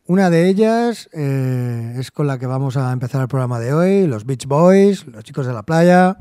Una 0.06 0.28
de 0.28 0.50
ellas 0.50 1.08
eh, 1.14 1.96
es 1.98 2.10
con 2.10 2.26
la 2.26 2.38
que 2.38 2.44
vamos 2.46 2.76
a 2.76 2.92
empezar 2.92 3.22
el 3.22 3.28
programa 3.28 3.58
de 3.58 3.72
hoy, 3.72 4.06
los 4.06 4.26
Beach 4.26 4.44
Boys, 4.44 5.06
los 5.06 5.24
chicos 5.24 5.46
de 5.46 5.54
la 5.54 5.62
playa, 5.62 6.18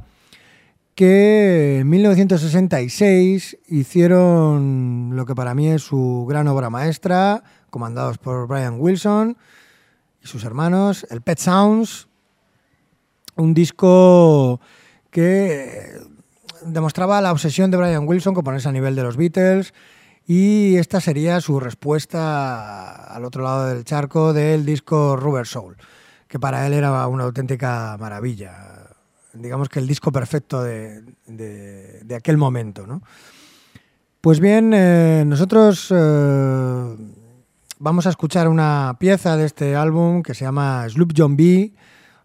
que 0.95 1.79
en 1.79 1.89
1966 1.89 3.57
hicieron 3.67 5.17
lo 5.17 5.25
que 5.25 5.35
para 5.35 5.53
mí 5.53 5.67
es 5.67 5.81
su 5.81 6.25
gran 6.29 6.47
obra 6.47 6.69
maestra, 6.69 7.43
comandados 7.69 8.19
por 8.19 8.47
Brian 8.47 8.77
Wilson 8.79 9.35
y 10.23 10.27
sus 10.27 10.45
hermanos, 10.45 11.05
el 11.09 11.19
Pet 11.19 11.39
Sounds, 11.39 12.07
un 13.35 13.53
disco 13.53 14.61
que 15.09 15.99
demostraba 16.65 17.19
la 17.19 17.33
obsesión 17.33 17.69
de 17.69 17.75
Brian 17.75 18.07
Wilson 18.07 18.33
con 18.33 18.45
ponerse 18.45 18.69
a 18.69 18.71
nivel 18.71 18.95
de 18.95 19.03
los 19.03 19.17
Beatles 19.17 19.73
y 20.25 20.77
esta 20.77 21.01
sería 21.01 21.41
su 21.41 21.59
respuesta 21.59 23.13
al 23.13 23.25
otro 23.25 23.43
lado 23.43 23.67
del 23.67 23.83
charco 23.83 24.33
del 24.33 24.65
disco 24.65 25.15
Rubber 25.15 25.45
Soul, 25.45 25.75
que 26.27 26.39
para 26.39 26.65
él 26.65 26.73
era 26.73 27.07
una 27.07 27.23
auténtica 27.25 27.97
maravilla. 27.99 28.87
Digamos 29.33 29.67
que 29.69 29.79
el 29.79 29.87
disco 29.87 30.11
perfecto 30.11 30.61
de, 30.63 31.01
de- 31.25 32.15
aquel 32.15 32.37
momento. 32.37 32.85
¿no? 32.85 33.01
Pues 34.21 34.39
bien, 34.39 34.71
eh, 34.73 35.23
nosotros 35.25 35.87
eh, 35.93 36.95
vamos 37.79 38.05
a 38.05 38.09
escuchar 38.09 38.47
una 38.47 38.95
pieza 38.99 39.35
de 39.35 39.45
este 39.45 39.75
álbum 39.75 40.21
que 40.23 40.33
se 40.33 40.45
llama 40.45 40.87
Sloop 40.87 41.13
John 41.17 41.35
B, 41.35 41.73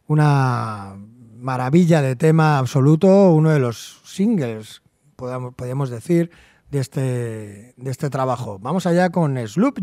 una 0.07 0.95
maravilla 1.39 2.03
de 2.03 2.15
tema 2.17 2.59
absoluto, 2.59 3.31
uno 3.31 3.51
de 3.51 3.59
los 3.59 4.01
singles, 4.05 4.83
podamos, 5.17 5.55
podríamos 5.55 5.91
decir, 5.91 6.31
de 6.71 6.81
este, 6.81 7.75
de 7.77 7.91
este 7.91 8.11
trabajo. 8.11 8.59
Vamos 8.61 8.87
allá 8.87 9.11
con 9.11 9.37
Sloop 9.47 9.79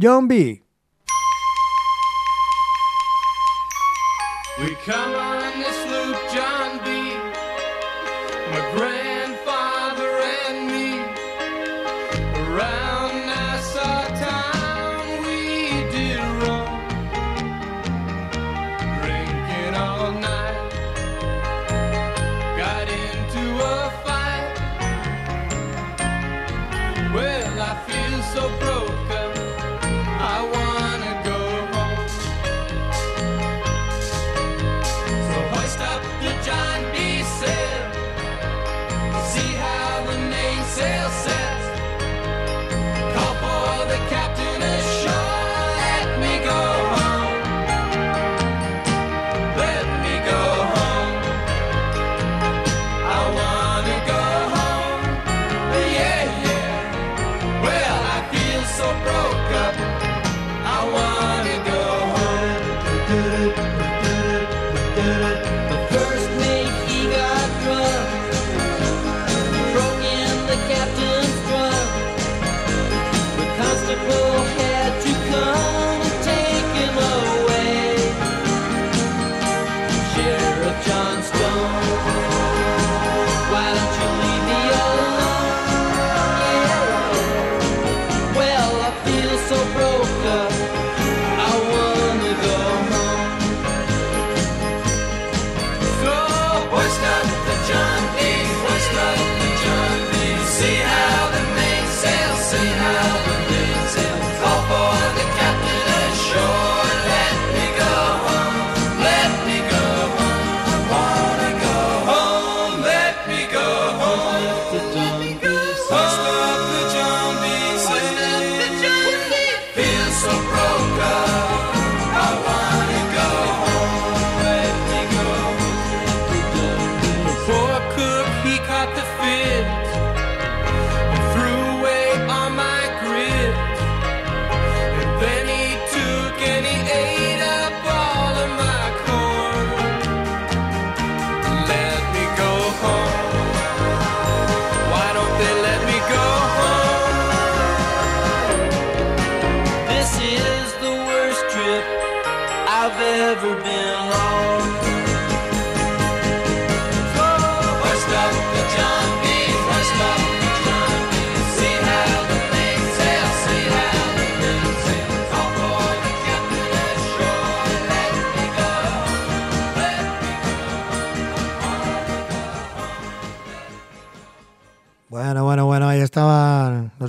this 5.58 5.85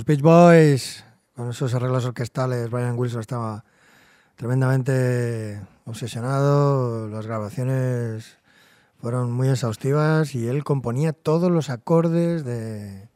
Beach 0.07 0.21
Boys 0.21 1.03
con 1.35 1.49
esos 1.49 1.73
arreglos 1.73 2.05
orquestales. 2.05 2.69
Brian 2.69 2.97
Wilson 2.97 3.19
estaba 3.19 3.65
tremendamente 4.37 5.61
obsesionado. 5.83 7.09
Las 7.09 7.27
grabaciones 7.27 8.37
fueron 9.01 9.33
muy 9.33 9.49
exhaustivas 9.49 10.33
y 10.33 10.47
él 10.47 10.63
componía 10.63 11.11
todos 11.11 11.51
los 11.51 11.69
acordes 11.69 12.45
de, 12.45 13.09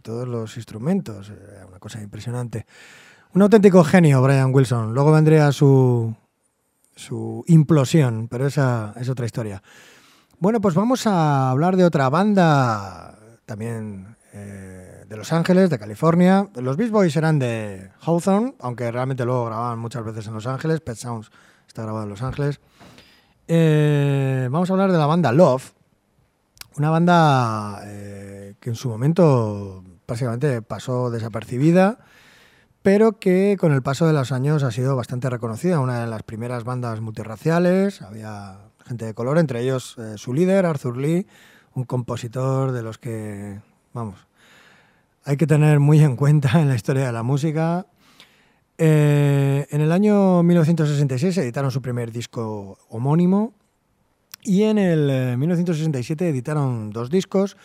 todos 0.00 0.28
los 0.28 0.56
instrumentos. 0.58 1.32
Una 1.66 1.80
cosa 1.80 2.00
impresionante. 2.00 2.64
Un 3.34 3.42
auténtico 3.42 3.82
genio, 3.82 4.22
Brian 4.22 4.54
Wilson. 4.54 4.94
Luego 4.94 5.10
vendría 5.10 5.50
su, 5.50 6.14
su 6.94 7.42
implosión, 7.48 8.28
pero 8.28 8.46
esa 8.46 8.94
es 8.94 9.08
otra 9.08 9.26
historia. 9.26 9.60
Bueno, 10.38 10.60
pues 10.60 10.76
vamos 10.76 11.04
a 11.08 11.50
hablar 11.50 11.74
de 11.74 11.84
otra 11.84 12.10
banda 12.10 13.18
también 13.44 14.14
eh, 14.32 14.95
de 15.08 15.16
Los 15.16 15.32
Ángeles, 15.32 15.70
de 15.70 15.78
California. 15.78 16.48
Los 16.56 16.76
Beach 16.76 16.90
Boys 16.90 17.16
eran 17.16 17.38
de 17.38 17.90
Hawthorne, 18.00 18.54
aunque 18.60 18.90
realmente 18.90 19.24
luego 19.24 19.46
grababan 19.46 19.78
muchas 19.78 20.04
veces 20.04 20.26
en 20.26 20.34
Los 20.34 20.46
Ángeles. 20.46 20.80
Pet 20.80 20.96
Sounds 20.96 21.30
está 21.66 21.82
grabado 21.82 22.04
en 22.04 22.10
Los 22.10 22.22
Ángeles. 22.22 22.60
Eh, 23.48 24.48
vamos 24.50 24.68
a 24.68 24.72
hablar 24.72 24.90
de 24.90 24.98
la 24.98 25.06
banda 25.06 25.30
Love, 25.30 25.72
una 26.76 26.90
banda 26.90 27.80
eh, 27.84 28.54
que 28.60 28.70
en 28.70 28.76
su 28.76 28.88
momento 28.88 29.84
básicamente 30.06 30.62
pasó 30.62 31.10
desapercibida, 31.10 31.98
pero 32.82 33.18
que 33.18 33.56
con 33.58 33.72
el 33.72 33.82
paso 33.82 34.06
de 34.06 34.12
los 34.12 34.32
años 34.32 34.62
ha 34.64 34.70
sido 34.72 34.96
bastante 34.96 35.30
reconocida. 35.30 35.80
Una 35.80 36.00
de 36.00 36.06
las 36.08 36.22
primeras 36.24 36.64
bandas 36.64 37.00
multirraciales, 37.00 38.02
había 38.02 38.58
gente 38.84 39.04
de 39.04 39.14
color, 39.14 39.38
entre 39.38 39.62
ellos 39.62 39.96
eh, 39.98 40.14
su 40.16 40.34
líder, 40.34 40.66
Arthur 40.66 40.96
Lee, 40.96 41.26
un 41.74 41.84
compositor 41.84 42.72
de 42.72 42.82
los 42.82 42.98
que, 42.98 43.60
vamos, 43.92 44.26
hay 45.26 45.36
que 45.36 45.46
tener 45.46 45.80
muy 45.80 46.00
en 46.00 46.14
cuenta 46.16 46.60
en 46.60 46.68
la 46.68 46.76
historia 46.76 47.06
de 47.06 47.12
la 47.12 47.22
música. 47.24 47.86
Eh, 48.78 49.66
en 49.70 49.80
el 49.80 49.90
año 49.90 50.42
1966 50.44 51.36
editaron 51.38 51.70
su 51.70 51.82
primer 51.82 52.12
disco 52.12 52.78
homónimo 52.88 53.52
y 54.42 54.62
en 54.62 54.78
el 54.78 55.10
eh, 55.10 55.36
1967 55.36 56.28
editaron 56.28 56.90
dos 56.90 57.10
discos. 57.10 57.56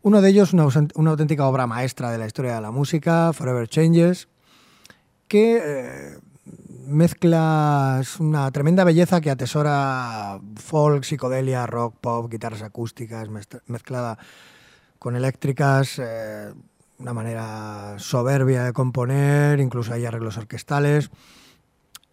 Uno 0.00 0.22
de 0.22 0.30
ellos, 0.30 0.52
una, 0.54 0.66
una 0.94 1.10
auténtica 1.10 1.46
obra 1.46 1.66
maestra 1.66 2.10
de 2.10 2.18
la 2.18 2.26
historia 2.26 2.54
de 2.54 2.60
la 2.62 2.70
música, 2.70 3.32
Forever 3.34 3.68
Changes, 3.68 4.28
que 5.28 5.60
eh, 5.62 6.18
mezcla 6.86 8.00
una 8.20 8.50
tremenda 8.52 8.84
belleza 8.84 9.20
que 9.20 9.30
atesora 9.30 10.40
folk, 10.56 11.04
psicodelia, 11.04 11.66
rock, 11.66 11.96
pop, 12.00 12.30
guitarras 12.30 12.62
acústicas, 12.62 13.28
mezcla- 13.28 13.62
mezclada 13.66 14.16
con 14.98 15.14
eléctricas, 15.16 15.98
eh, 15.98 16.52
una 16.98 17.12
manera 17.12 17.94
soberbia 17.98 18.64
de 18.64 18.72
componer, 18.72 19.60
incluso 19.60 19.92
hay 19.92 20.04
arreglos 20.04 20.36
orquestales. 20.36 21.10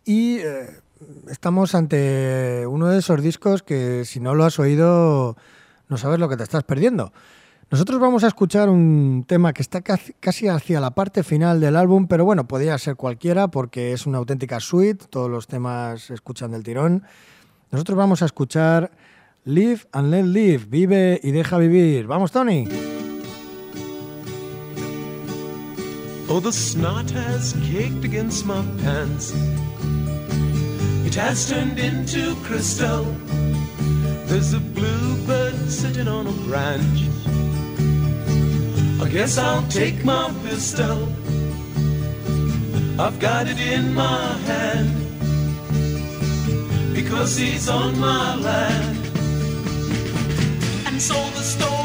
Y 0.06 0.38
eh, 0.40 0.68
estamos 1.30 1.76
ante 1.76 2.66
uno 2.68 2.88
de 2.88 3.00
esos 3.00 3.22
discos 3.22 3.62
que 3.64 4.04
si 4.06 4.20
no 4.20 4.34
lo 4.36 4.46
has 4.46 4.58
oído 4.60 5.38
no 5.88 5.98
sabes 5.98 6.20
lo 6.20 6.30
que 6.30 6.38
te 6.38 6.44
estás 6.44 6.64
perdiendo. 6.64 7.12
Nosotros 7.72 8.00
vamos 8.00 8.24
a 8.24 8.28
escuchar 8.28 8.68
un 8.70 9.26
tema 9.28 9.54
que 9.54 9.62
está 9.62 9.82
casi- 9.82 10.48
hacia 10.48 10.80
la 10.80 10.92
parte 10.92 11.24
final 11.24 11.60
del 11.60 11.76
álbum, 11.76 12.08
pero 12.08 12.26
bueno, 12.26 12.48
podría 12.48 12.78
ser 12.80 12.96
cualquiera 12.96 13.48
porque 13.50 13.94
es 13.94 14.08
una 14.08 14.18
auténtica 14.18 14.60
suite, 14.60 15.06
todos 15.10 15.30
los 15.30 15.46
temas 15.48 16.02
se 16.02 16.16
escuchan 16.16 16.52
del 16.52 16.64
tirón. 16.64 17.04
Nosotros 17.72 17.96
vamos 17.98 18.24
a 18.24 18.26
escuchar 18.26 18.92
Live 19.46 19.82
and 19.92 20.10
Let 20.10 20.24
Live, 20.24 20.66
vive 20.68 21.20
y 21.24 21.32
deja 21.32 21.58
vivir. 21.60 22.08
Vamos, 22.08 22.32
Tony. 22.32 22.99
Oh, 26.32 26.40
the 26.40 26.54
snot 26.54 27.10
has 27.10 27.54
caked 27.64 28.06
against 28.06 28.46
my 28.46 28.64
pants. 28.84 29.34
It 31.04 31.16
has 31.16 31.50
turned 31.50 31.80
into 31.80 32.36
crystal. 32.44 33.04
There's 34.28 34.54
a 34.54 34.60
bluebird 34.60 35.56
sitting 35.72 36.08
on 36.08 36.28
a 36.28 36.32
branch. 36.46 37.10
I 39.02 39.10
guess 39.10 39.40
I'll 39.40 39.68
take 39.70 40.06
my 40.06 40.32
pistol. 40.44 41.10
I've 43.00 43.18
got 43.20 43.48
it 43.48 43.60
in 43.60 43.92
my 43.96 44.34
hand. 44.50 44.94
Because 46.94 47.38
he's 47.38 47.68
on 47.68 48.00
my 48.00 48.36
land. 48.36 48.98
And 50.86 51.02
so 51.02 51.16
the 51.16 51.42
story 51.42 51.79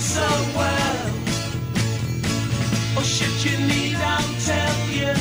so 0.00 0.26
well. 0.56 0.96
Oh 2.96 3.02
shit, 3.04 3.44
you 3.44 3.58
need, 3.66 3.96
I'll 3.96 4.34
tell 4.40 4.78
you. 4.88 5.12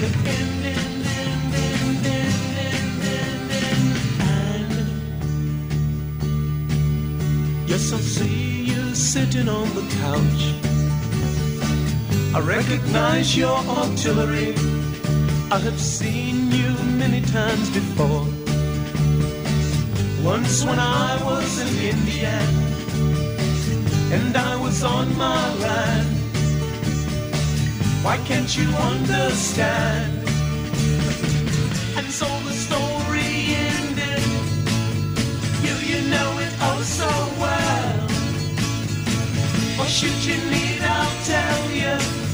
The 0.00 0.10
end, 0.36 0.64
end, 0.64 1.04
end, 1.20 1.54
end, 1.54 2.06
end, 2.06 2.46
end, 2.68 3.02
end, 3.02 3.50
end. 3.64 3.88
And 4.22 4.72
yes, 7.68 7.92
I 7.92 7.98
see 7.98 8.64
you 8.66 8.94
sitting 8.94 9.48
on 9.48 9.68
the 9.74 9.82
couch. 10.00 10.42
I 12.34 12.40
recognize 12.40 13.36
your 13.36 13.56
artillery. 13.56 14.54
I 15.50 15.58
have 15.58 15.80
seen 15.80 16.52
you 16.52 16.70
many 16.98 17.20
times 17.20 17.70
before. 17.70 18.26
Once 20.22 20.64
when 20.64 20.78
I 20.78 21.20
was 21.24 21.58
in 21.60 21.68
Indian 21.94 22.65
and 24.12 24.36
I 24.36 24.56
was 24.60 24.84
on 24.84 25.16
my 25.16 25.54
land. 25.54 26.08
Why 28.04 28.16
can't 28.18 28.56
you 28.56 28.68
understand? 28.92 30.28
And 31.96 32.06
so 32.06 32.26
the 32.46 32.52
story 32.52 33.30
ended. 33.72 34.22
You, 35.66 35.74
you 35.90 36.08
know 36.08 36.38
it 36.38 36.52
oh 36.68 36.82
so 36.82 37.10
well. 37.42 38.06
Or 39.80 39.88
should 39.88 40.24
you 40.24 40.36
need, 40.50 40.80
I'll 40.82 41.24
tell 41.24 41.70
you. 41.72 42.25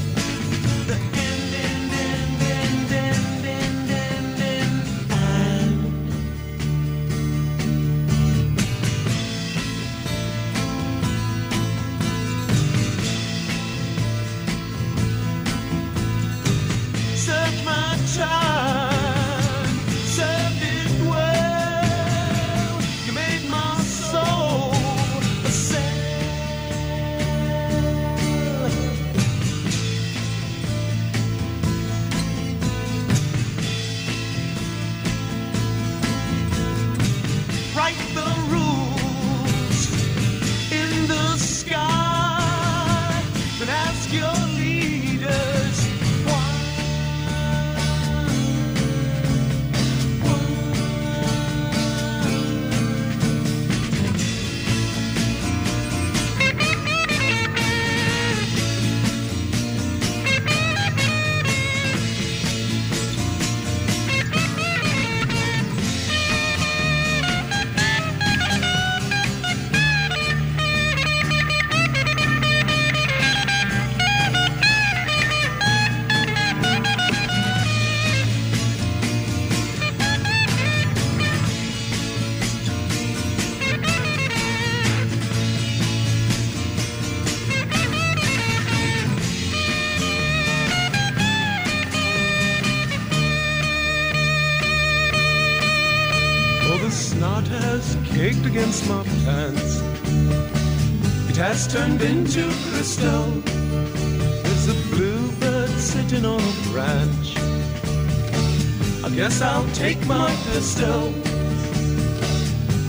Turned 101.73 102.03
into 102.03 102.43
crystal. 102.69 103.23
There's 104.43 104.67
a 104.67 104.75
bluebird 104.91 105.71
sitting 105.71 106.23
on 106.23 106.39
a 106.39 106.69
branch. 106.69 107.35
I 109.03 109.09
guess 109.09 109.41
I'll 109.41 109.67
take 109.73 109.99
my 110.05 110.29
pistol. 110.51 111.11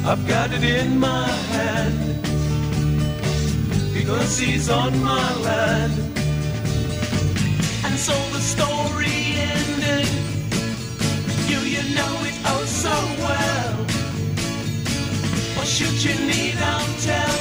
I've 0.04 0.22
got 0.28 0.52
it 0.52 0.62
in 0.62 1.00
my 1.00 1.26
hand. 1.54 2.22
Because 3.94 4.36
he's 4.36 4.68
on 4.68 4.92
my 5.02 5.34
land. 5.48 5.98
And 7.86 7.96
so 8.06 8.12
the 8.36 8.42
story 8.54 9.16
ended. 9.54 10.08
You, 11.48 11.60
you 11.74 11.82
know 11.96 12.14
it 12.28 12.36
oh 12.52 12.64
so 12.66 12.96
well. 13.28 13.80
Or 15.58 15.64
should 15.64 15.98
you 16.04 16.14
need, 16.26 16.58
I'll 16.58 17.00
tell 17.00 17.33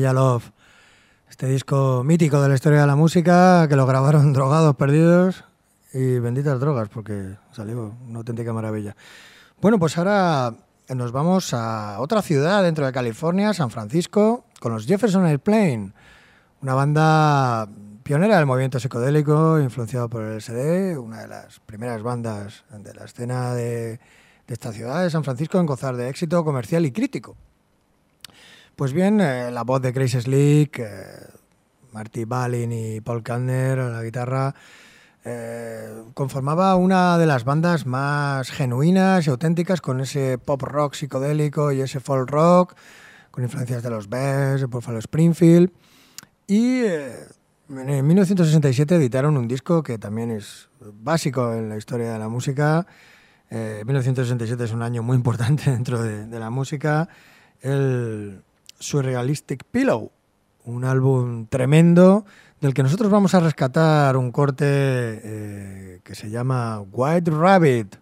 Love. 0.00 0.52
Este 1.28 1.46
disco 1.46 2.02
mítico 2.04 2.40
de 2.40 2.48
la 2.48 2.54
historia 2.54 2.80
de 2.82 2.86
la 2.86 2.96
música 2.96 3.66
que 3.68 3.76
lo 3.76 3.86
grabaron 3.86 4.32
drogados 4.34 4.76
perdidos 4.76 5.44
y 5.92 6.18
benditas 6.18 6.60
drogas 6.60 6.88
porque 6.88 7.36
salió 7.52 7.94
una 8.08 8.18
auténtica 8.18 8.52
maravilla. 8.52 8.94
Bueno, 9.60 9.78
pues 9.78 9.96
ahora 9.96 10.54
nos 10.88 11.12
vamos 11.12 11.54
a 11.54 11.98
otra 12.00 12.22
ciudad 12.22 12.62
dentro 12.62 12.84
de 12.84 12.92
California, 12.92 13.54
San 13.54 13.70
Francisco, 13.70 14.44
con 14.60 14.72
los 14.72 14.86
Jefferson 14.86 15.24
Airplane, 15.24 15.92
una 16.60 16.74
banda 16.74 17.68
pionera 18.02 18.36
del 18.36 18.46
movimiento 18.46 18.78
psicodélico, 18.78 19.58
influenciado 19.58 20.08
por 20.08 20.22
el 20.22 20.36
LSD, 20.36 20.98
una 20.98 21.22
de 21.22 21.28
las 21.28 21.58
primeras 21.60 22.02
bandas 22.02 22.64
de 22.70 22.94
la 22.94 23.04
escena 23.04 23.54
de 23.54 23.98
esta 24.46 24.72
ciudad 24.72 25.02
de 25.02 25.10
San 25.10 25.24
Francisco 25.24 25.58
en 25.58 25.66
gozar 25.66 25.96
de 25.96 26.08
éxito 26.08 26.44
comercial 26.44 26.84
y 26.84 26.92
crítico. 26.92 27.36
Pues 28.76 28.92
bien, 28.92 29.22
eh, 29.22 29.50
la 29.50 29.64
voz 29.64 29.80
de 29.80 29.90
Grace 29.90 30.20
Slick, 30.20 30.80
eh, 30.80 30.86
Marty 31.92 32.26
Balin 32.26 32.70
y 32.70 33.00
Paul 33.00 33.22
Kantner 33.22 33.78
a 33.78 33.88
la 33.88 34.02
guitarra, 34.02 34.54
eh, 35.24 36.02
conformaba 36.12 36.76
una 36.76 37.16
de 37.16 37.24
las 37.24 37.44
bandas 37.44 37.86
más 37.86 38.50
genuinas 38.50 39.26
y 39.26 39.30
auténticas 39.30 39.80
con 39.80 40.02
ese 40.02 40.36
pop 40.36 40.60
rock 40.60 40.92
psicodélico 40.92 41.72
y 41.72 41.80
ese 41.80 42.00
folk 42.00 42.30
rock, 42.30 42.76
con 43.30 43.44
influencias 43.44 43.82
de 43.82 43.88
los 43.88 44.10
Bears, 44.10 44.60
de 44.60 44.66
Buffalo 44.66 44.98
Springfield. 44.98 45.70
Y 46.46 46.82
en 46.84 48.06
1967 48.06 48.94
editaron 48.96 49.38
un 49.38 49.48
disco 49.48 49.82
que 49.82 49.96
también 49.96 50.30
es 50.30 50.68
básico 50.80 51.54
en 51.54 51.70
la 51.70 51.78
historia 51.78 52.12
de 52.12 52.18
la 52.18 52.28
música. 52.28 52.86
Eh, 53.48 53.84
1967 53.86 54.64
es 54.64 54.72
un 54.72 54.82
año 54.82 55.02
muy 55.02 55.16
importante 55.16 55.70
dentro 55.70 56.02
de, 56.02 56.38
la 56.38 56.50
música. 56.50 57.08
Surrealistic 58.78 59.64
Pillow, 59.70 60.10
un 60.64 60.84
álbum 60.84 61.46
tremendo 61.46 62.24
del 62.60 62.74
que 62.74 62.82
nosotros 62.82 63.10
vamos 63.10 63.34
a 63.34 63.40
rescatar 63.40 64.16
un 64.16 64.32
corte 64.32 64.64
eh, 64.66 66.00
que 66.02 66.14
se 66.14 66.30
llama 66.30 66.80
White 66.80 67.30
Rabbit. 67.30 67.96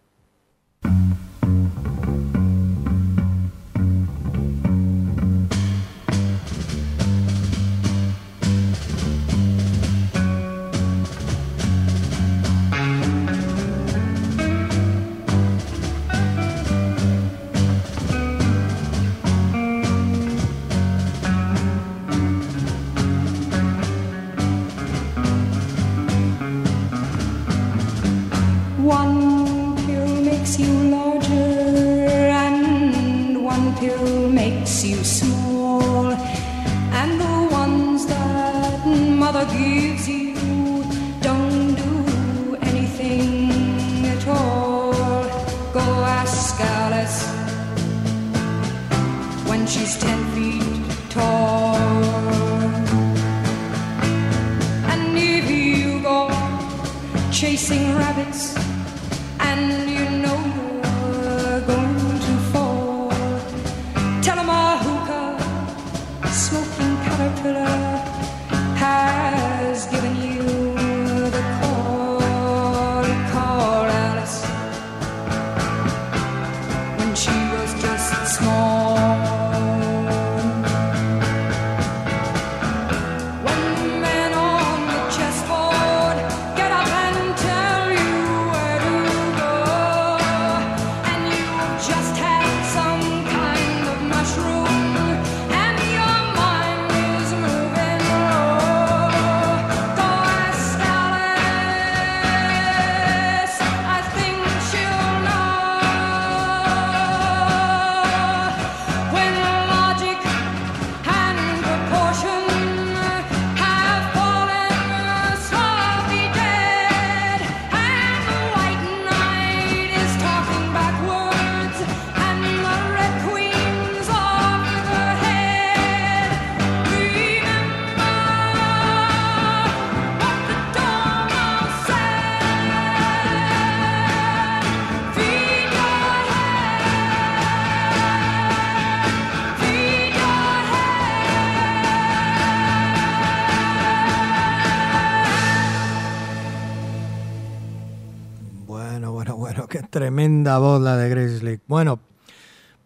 Tremenda 150.55 150.59
voz 150.59 150.83
la 150.83 150.97
de 150.97 151.09
Grace 151.09 151.39
Slick. 151.39 151.63
Bueno, 151.67 151.99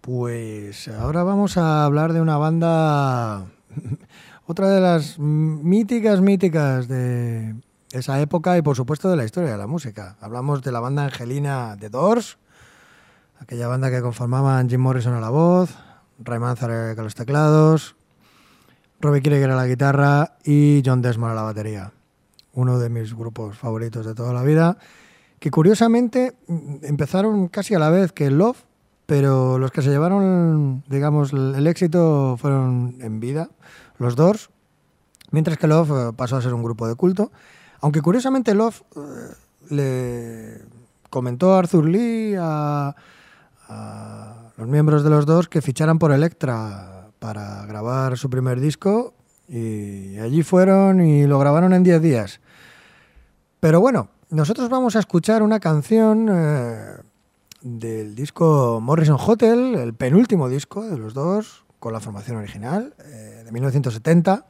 pues 0.00 0.88
ahora 0.88 1.22
vamos 1.22 1.56
a 1.56 1.84
hablar 1.84 2.12
de 2.12 2.20
una 2.20 2.38
banda, 2.38 3.46
otra 4.46 4.68
de 4.70 4.80
las 4.80 5.18
míticas, 5.18 6.20
míticas 6.20 6.88
de 6.88 7.56
esa 7.92 8.20
época 8.20 8.56
y 8.56 8.62
por 8.62 8.76
supuesto 8.76 9.10
de 9.10 9.16
la 9.16 9.24
historia 9.24 9.50
de 9.50 9.58
la 9.58 9.66
música. 9.66 10.16
Hablamos 10.20 10.62
de 10.62 10.72
la 10.72 10.80
banda 10.80 11.04
angelina 11.04 11.76
The 11.78 11.90
Doors, 11.90 12.38
aquella 13.40 13.68
banda 13.68 13.90
que 13.90 14.00
conformaban 14.00 14.68
Jim 14.68 14.80
Morrison 14.80 15.14
a 15.14 15.20
la 15.20 15.30
voz, 15.30 15.74
Ray 16.20 16.38
Manzarek 16.38 16.98
a 16.98 17.02
los 17.02 17.14
teclados, 17.14 17.96
Robbie 19.00 19.22
Krieger 19.22 19.50
a 19.50 19.56
la 19.56 19.66
guitarra 19.66 20.36
y 20.42 20.82
John 20.84 21.02
Desmond 21.02 21.32
a 21.32 21.34
la 21.34 21.42
batería. 21.42 21.92
Uno 22.54 22.78
de 22.78 22.88
mis 22.88 23.14
grupos 23.14 23.58
favoritos 23.58 24.06
de 24.06 24.14
toda 24.14 24.32
la 24.32 24.42
vida 24.42 24.78
que 25.38 25.50
curiosamente 25.50 26.34
mm, 26.46 26.76
empezaron 26.82 27.48
casi 27.48 27.74
a 27.74 27.78
la 27.78 27.90
vez 27.90 28.12
que 28.12 28.30
Love, 28.30 28.64
pero 29.06 29.58
los 29.58 29.70
que 29.70 29.82
se 29.82 29.90
llevaron, 29.90 30.84
digamos, 30.88 31.32
el 31.32 31.66
éxito 31.66 32.36
fueron 32.38 32.96
en 33.00 33.20
vida, 33.20 33.48
los 33.98 34.16
Doors, 34.16 34.50
mientras 35.30 35.56
que 35.58 35.66
Love 35.66 35.90
eh, 35.90 36.12
pasó 36.14 36.36
a 36.36 36.42
ser 36.42 36.54
un 36.54 36.62
grupo 36.62 36.86
de 36.86 36.94
culto. 36.94 37.32
Aunque 37.80 38.02
curiosamente 38.02 38.54
Love 38.54 38.82
eh, 38.96 39.34
le 39.70 40.60
comentó 41.10 41.54
a 41.54 41.60
Arthur 41.60 41.86
Lee, 41.86 42.34
a, 42.38 42.94
a 43.68 44.52
los 44.56 44.68
miembros 44.68 45.04
de 45.04 45.10
los 45.10 45.24
Doors, 45.24 45.48
que 45.48 45.62
ficharan 45.62 45.98
por 45.98 46.12
Elektra 46.12 47.08
para 47.18 47.64
grabar 47.66 48.18
su 48.18 48.28
primer 48.30 48.60
disco 48.60 49.14
y 49.48 50.18
allí 50.18 50.42
fueron 50.42 51.00
y 51.00 51.26
lo 51.26 51.38
grabaron 51.38 51.72
en 51.72 51.82
10 51.82 52.02
días. 52.02 52.40
Pero 53.60 53.80
bueno, 53.80 54.08
nosotros 54.30 54.68
vamos 54.68 54.94
a 54.94 54.98
escuchar 54.98 55.42
una 55.42 55.58
canción 55.58 56.28
eh, 56.30 56.96
del 57.62 58.14
disco 58.14 58.78
Morrison 58.82 59.16
Hotel, 59.18 59.74
el 59.74 59.94
penúltimo 59.94 60.50
disco 60.50 60.82
de 60.86 60.98
los 60.98 61.14
dos, 61.14 61.64
con 61.78 61.94
la 61.94 62.00
formación 62.00 62.36
original, 62.36 62.94
eh, 63.06 63.42
de 63.44 63.52
1970. 63.52 64.44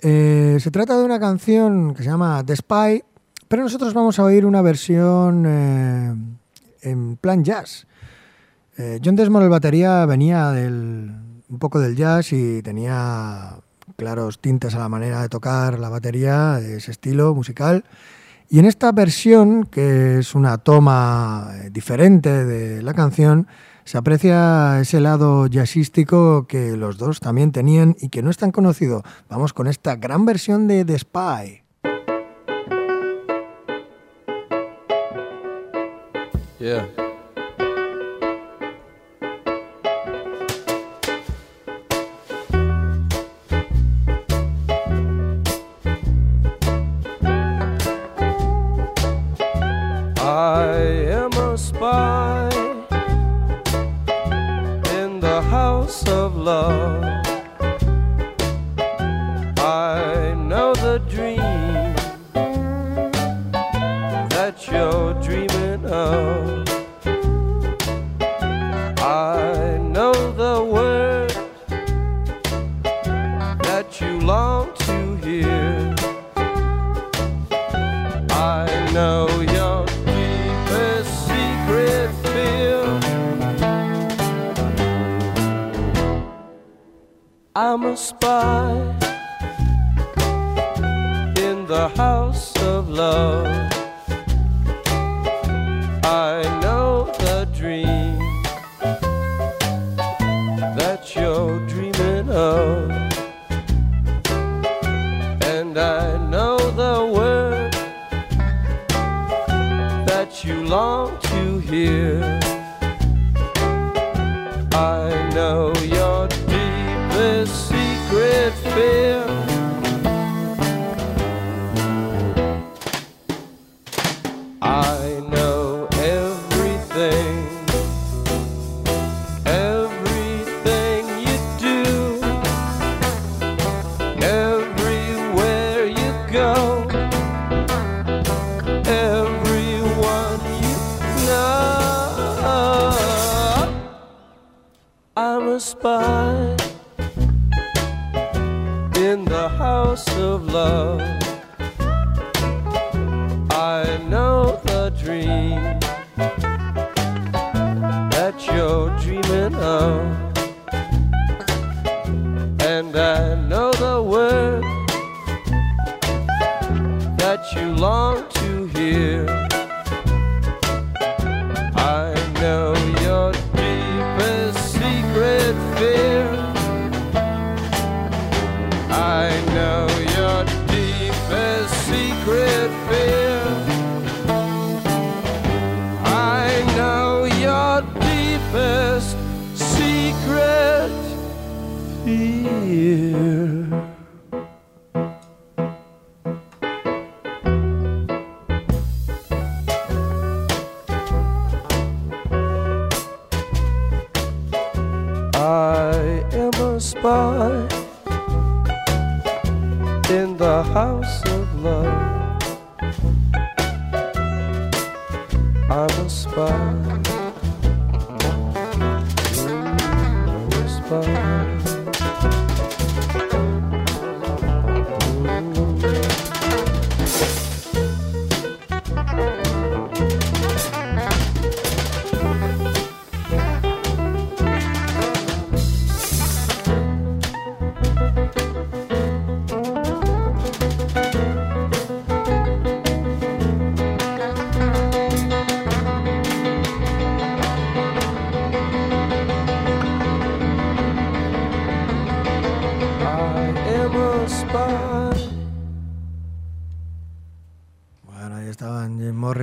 Eh, 0.00 0.58
se 0.60 0.70
trata 0.70 0.98
de 0.98 1.04
una 1.04 1.18
canción 1.18 1.94
que 1.94 2.02
se 2.02 2.10
llama 2.10 2.44
The 2.44 2.56
Spy, 2.56 3.04
pero 3.48 3.62
nosotros 3.62 3.94
vamos 3.94 4.18
a 4.18 4.24
oír 4.24 4.44
una 4.44 4.60
versión 4.60 5.46
en 6.82 7.16
plan 7.16 7.42
jazz. 7.42 7.86
John 9.02 9.16
Desmond, 9.16 9.44
el 9.44 9.50
batería, 9.50 10.04
venía 10.04 10.52
del, 10.52 11.10
un 11.48 11.58
poco 11.58 11.80
del 11.80 11.96
jazz 11.96 12.32
y 12.32 12.62
tenía 12.62 13.56
claros 13.96 14.38
tintes 14.38 14.74
a 14.74 14.78
la 14.78 14.88
manera 14.90 15.22
de 15.22 15.30
tocar 15.30 15.78
la 15.78 15.88
batería 15.88 16.60
de 16.60 16.76
ese 16.76 16.90
estilo 16.90 17.34
musical. 17.34 17.84
Y 18.50 18.58
en 18.58 18.64
esta 18.64 18.92
versión, 18.92 19.64
que 19.64 20.18
es 20.18 20.34
una 20.34 20.56
toma 20.56 21.50
eh, 21.52 21.70
diferente 21.70 22.46
de 22.46 22.82
la 22.82 22.94
canción, 22.94 23.46
se 23.84 23.98
aprecia 23.98 24.80
ese 24.80 25.00
lado 25.00 25.46
jazzístico 25.48 26.46
que 26.46 26.76
los 26.76 26.96
dos 26.96 27.20
también 27.20 27.52
tenían 27.52 27.94
y 28.00 28.08
que 28.08 28.22
no 28.22 28.30
es 28.30 28.38
tan 28.38 28.50
conocido. 28.50 29.02
Vamos 29.28 29.52
con 29.52 29.66
esta 29.66 29.96
gran 29.96 30.24
versión 30.24 30.66
de 30.66 30.84
The 30.84 30.98
Spy. 30.98 31.62
Yeah. 36.58 37.07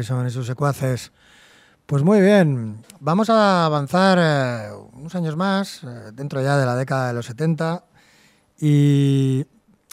Y 0.07 0.29
sus 0.29 0.45
secuaces. 0.45 1.11
Pues 1.87 2.03
muy 2.03 2.21
bien, 2.21 2.77
vamos 2.99 3.31
a 3.31 3.65
avanzar 3.65 4.19
eh, 4.21 4.69
unos 4.93 5.15
años 5.15 5.35
más, 5.35 5.83
eh, 5.83 6.11
dentro 6.13 6.43
ya 6.43 6.57
de 6.57 6.65
la 6.65 6.75
década 6.75 7.07
de 7.07 7.13
los 7.13 7.25
70, 7.25 7.83
y 8.59 9.45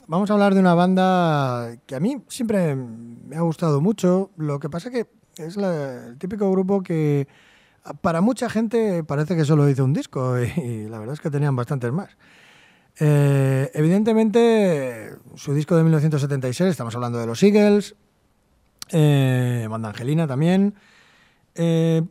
vamos 0.06 0.28
a 0.28 0.34
hablar 0.34 0.52
de 0.52 0.60
una 0.60 0.74
banda 0.74 1.78
que 1.86 1.94
a 1.94 2.00
mí 2.00 2.22
siempre 2.28 2.74
me 2.76 3.36
ha 3.36 3.40
gustado 3.40 3.80
mucho. 3.80 4.30
Lo 4.36 4.58
que 4.58 4.68
pasa 4.68 4.90
que 4.90 5.06
es 5.38 5.56
el 5.56 6.18
típico 6.18 6.50
grupo 6.50 6.82
que 6.82 7.26
para 8.02 8.20
mucha 8.20 8.50
gente 8.50 9.02
parece 9.04 9.34
que 9.34 9.46
solo 9.46 9.66
hizo 9.66 9.82
un 9.82 9.94
disco, 9.94 10.38
y, 10.42 10.88
la 10.88 10.98
verdad 10.98 11.14
es 11.14 11.20
que 11.20 11.30
tenían 11.30 11.56
bastantes 11.56 11.90
más. 11.90 12.10
Eh, 13.00 13.70
evidentemente, 13.72 15.14
su 15.36 15.54
disco 15.54 15.74
de 15.74 15.84
1976, 15.84 16.70
estamos 16.70 16.94
hablando 16.94 17.18
de 17.18 17.26
los 17.26 17.42
Eagles, 17.42 17.96
eh, 18.92 19.66
Banda 19.68 19.88
Angelina 19.88 20.26
también. 20.26 20.74
Eh, 21.54 22.02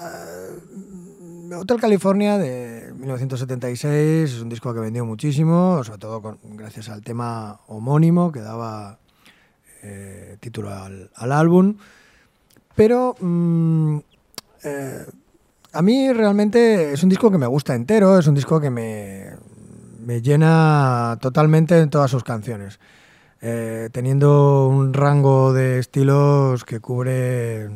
eh, 0.00 1.54
Hotel 1.54 1.80
California 1.80 2.38
de 2.38 2.92
1976 2.96 4.32
es 4.32 4.40
un 4.40 4.48
disco 4.48 4.72
que 4.72 4.80
vendió 4.80 5.04
muchísimo, 5.04 5.84
sobre 5.84 5.98
todo 5.98 6.38
gracias 6.42 6.88
al 6.88 7.02
tema 7.02 7.60
homónimo 7.66 8.32
que 8.32 8.40
daba 8.40 8.98
eh, 9.82 10.38
título 10.40 10.70
al, 10.72 11.10
álbum. 11.14 11.76
Pero 12.74 13.14
mm, 13.20 13.98
a 15.72 15.82
mí 15.82 16.12
realmente 16.12 16.92
es 16.94 17.02
un 17.02 17.10
disco 17.10 17.30
que 17.30 17.36
me 17.36 17.46
gusta 17.46 17.74
entero, 17.74 18.18
es 18.18 18.26
un 18.26 18.34
disco 18.34 18.58
que 18.58 18.70
me, 18.70 19.26
me 20.00 20.22
llena 20.22 21.18
totalmente 21.20 21.78
en 21.78 21.90
todas 21.90 22.10
sus 22.10 22.24
canciones 22.24 22.80
eh, 23.44 23.88
teniendo 23.90 24.68
un 24.68 24.94
rango 24.94 25.52
de 25.52 25.80
estilos 25.80 26.64
que 26.64 26.78
cubre 26.78 27.68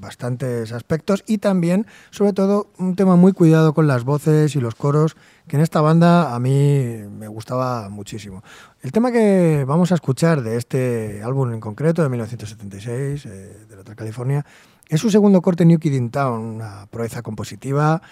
bastantes 0.00 0.72
aspectos 0.72 1.22
y 1.28 1.38
también, 1.38 1.86
sobre 2.10 2.32
todo, 2.32 2.72
un 2.76 2.96
tema 2.96 3.14
muy 3.14 3.32
cuidado 3.32 3.72
con 3.72 3.86
las 3.86 4.02
voces 4.02 4.56
y 4.56 4.60
los 4.60 4.74
coros, 4.74 5.16
que 5.46 5.54
en 5.54 5.62
esta 5.62 5.80
banda 5.80 6.34
a 6.34 6.40
mí 6.40 7.04
me 7.08 7.28
gustaba 7.28 7.88
muchísimo. 7.88 8.42
El 8.80 8.90
tema 8.90 9.12
que 9.12 9.64
vamos 9.64 9.92
a 9.92 9.94
escuchar 9.94 10.42
de 10.42 10.56
este 10.56 11.22
álbum 11.22 11.52
en 11.52 11.60
concreto, 11.60 12.02
de 12.02 12.08
1976, 12.08 13.26
eh, 13.26 13.66
de 13.68 13.74
la 13.76 13.82
Hotel 13.82 13.94
California, 13.94 14.44
es 14.88 15.00
su 15.00 15.08
segundo 15.08 15.40
corte 15.40 15.64
New 15.64 15.78
Kid 15.78 15.92
in 15.92 16.10
Town, 16.10 16.40
una 16.40 16.86
proeza 16.90 17.22
compositiva, 17.22 18.02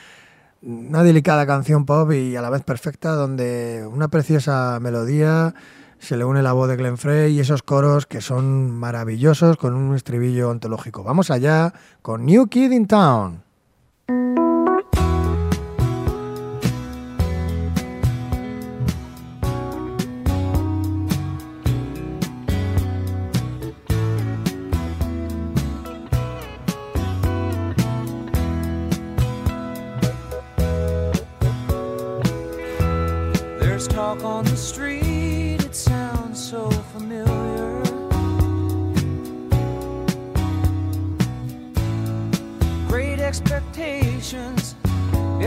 una 0.63 1.03
delicada 1.03 1.45
canción 1.45 1.87
pop 1.87 2.13
y 2.13 2.37
a 2.37 2.41
la 2.41 2.51
vez 2.51 2.63
perfecta, 2.63 3.11
donde 3.17 3.85
una 3.91 4.07
preciosa 4.07 4.79
melodía 4.81 5.55
se 6.01 6.17
le 6.17 6.27
une 6.27 6.43
la 6.43 6.53
voz 6.53 6.69
de 6.69 6.77
Glenn 6.77 6.97
Frey 6.97 7.33
y 7.35 7.41
esos 7.41 7.63
coros 7.63 8.07
que 8.07 8.21
son 8.21 8.71
maravillosos 8.73 9.57
con 9.57 9.75
un 9.75 9.95
estribillo 9.95 10.51
ontológico. 10.51 11.05
Vamos 11.05 11.31
allá 11.31 11.73
con 12.03 12.25
New 12.25 12.49
Kid 12.49 12.73
in 12.73 12.87
Town. 12.87 13.45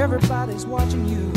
Everybody's 0.03 0.65
watching 0.65 1.07
you. 1.07 1.33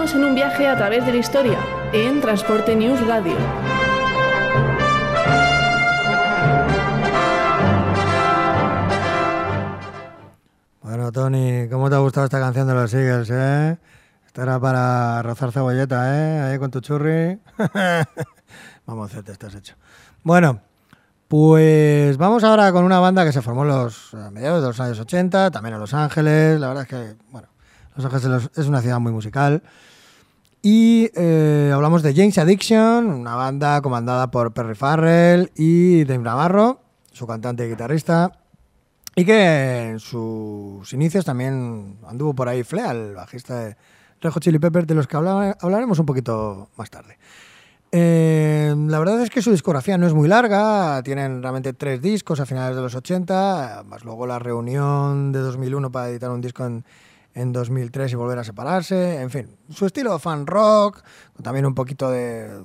En 0.00 0.24
un 0.24 0.34
viaje 0.34 0.66
a 0.66 0.74
través 0.78 1.04
de 1.04 1.12
la 1.12 1.18
historia 1.18 1.58
en 1.92 2.22
Transporte 2.22 2.74
News 2.74 3.06
Radio. 3.06 3.36
Bueno, 10.80 11.12
Tony, 11.12 11.68
¿cómo 11.68 11.90
te 11.90 11.96
ha 11.96 11.98
gustado 11.98 12.24
esta 12.24 12.40
canción 12.40 12.66
de 12.66 12.72
los 12.72 12.94
Eagles, 12.94 13.28
eh? 13.30 13.76
Esta 14.26 14.42
era 14.42 14.58
para 14.58 15.20
rozar 15.22 15.52
cebolleta, 15.52 16.16
¿eh? 16.16 16.40
Ahí 16.40 16.58
con 16.58 16.70
tu 16.70 16.80
churri. 16.80 17.38
vamos, 18.86 19.10
te 19.10 19.32
estás 19.32 19.54
hecho. 19.54 19.74
Bueno, 20.22 20.62
pues 21.28 22.16
vamos 22.16 22.42
ahora 22.42 22.72
con 22.72 22.84
una 22.84 23.00
banda 23.00 23.26
que 23.26 23.32
se 23.32 23.42
formó 23.42 23.66
los 23.66 24.14
a 24.14 24.30
mediados 24.30 24.62
de 24.62 24.68
los 24.68 24.80
años 24.80 24.98
80, 24.98 25.50
también 25.50 25.74
en 25.74 25.80
Los 25.80 25.92
Ángeles. 25.92 26.58
La 26.58 26.68
verdad 26.68 26.84
es 26.84 26.88
que, 26.88 27.16
bueno, 27.30 27.48
Los 27.96 28.06
Ángeles 28.06 28.50
es 28.56 28.66
una 28.66 28.80
ciudad 28.80 28.98
muy 28.98 29.12
musical. 29.12 29.62
Y 30.62 31.10
eh, 31.14 31.70
hablamos 31.74 32.02
de 32.02 32.14
James 32.14 32.36
Addiction, 32.36 33.06
una 33.10 33.34
banda 33.34 33.80
comandada 33.80 34.30
por 34.30 34.52
Perry 34.52 34.74
Farrell 34.74 35.50
y 35.56 36.04
Dave 36.04 36.22
Navarro, 36.22 36.80
su 37.12 37.26
cantante 37.26 37.66
y 37.66 37.70
guitarrista. 37.70 38.32
Y 39.16 39.24
que 39.24 39.88
en 39.90 40.00
sus 40.00 40.92
inicios 40.92 41.24
también 41.24 41.98
anduvo 42.06 42.34
por 42.34 42.48
ahí 42.48 42.62
Flea, 42.62 42.90
el 42.92 43.14
bajista 43.14 43.58
de 43.58 43.76
Red 44.20 44.30
Hot 44.32 44.42
Chili 44.42 44.58
Peppers, 44.58 44.86
de 44.86 44.94
los 44.94 45.06
que 45.06 45.16
habla- 45.16 45.56
hablaremos 45.60 45.98
un 45.98 46.06
poquito 46.06 46.68
más 46.76 46.90
tarde. 46.90 47.18
Eh, 47.92 48.72
la 48.86 48.98
verdad 49.00 49.20
es 49.22 49.30
que 49.30 49.42
su 49.42 49.50
discografía 49.50 49.98
no 49.98 50.06
es 50.06 50.14
muy 50.14 50.28
larga, 50.28 51.02
tienen 51.02 51.42
realmente 51.42 51.72
tres 51.72 52.00
discos 52.00 52.38
a 52.38 52.46
finales 52.46 52.76
de 52.76 52.82
los 52.82 52.94
80, 52.94 53.82
más 53.86 54.04
luego 54.04 54.26
la 54.26 54.38
reunión 54.38 55.32
de 55.32 55.40
2001 55.40 55.90
para 55.90 56.08
editar 56.10 56.30
un 56.30 56.40
disco 56.40 56.64
en, 56.66 56.84
en 57.34 57.52
2003 57.52 58.12
y 58.12 58.16
volver 58.16 58.38
a 58.38 58.44
separarse, 58.44 59.20
en 59.20 59.30
fin, 59.30 59.56
su 59.70 59.86
estilo 59.86 60.18
fan 60.18 60.46
rock, 60.46 61.02
también 61.42 61.66
un 61.66 61.74
poquito 61.74 62.10
de 62.10 62.62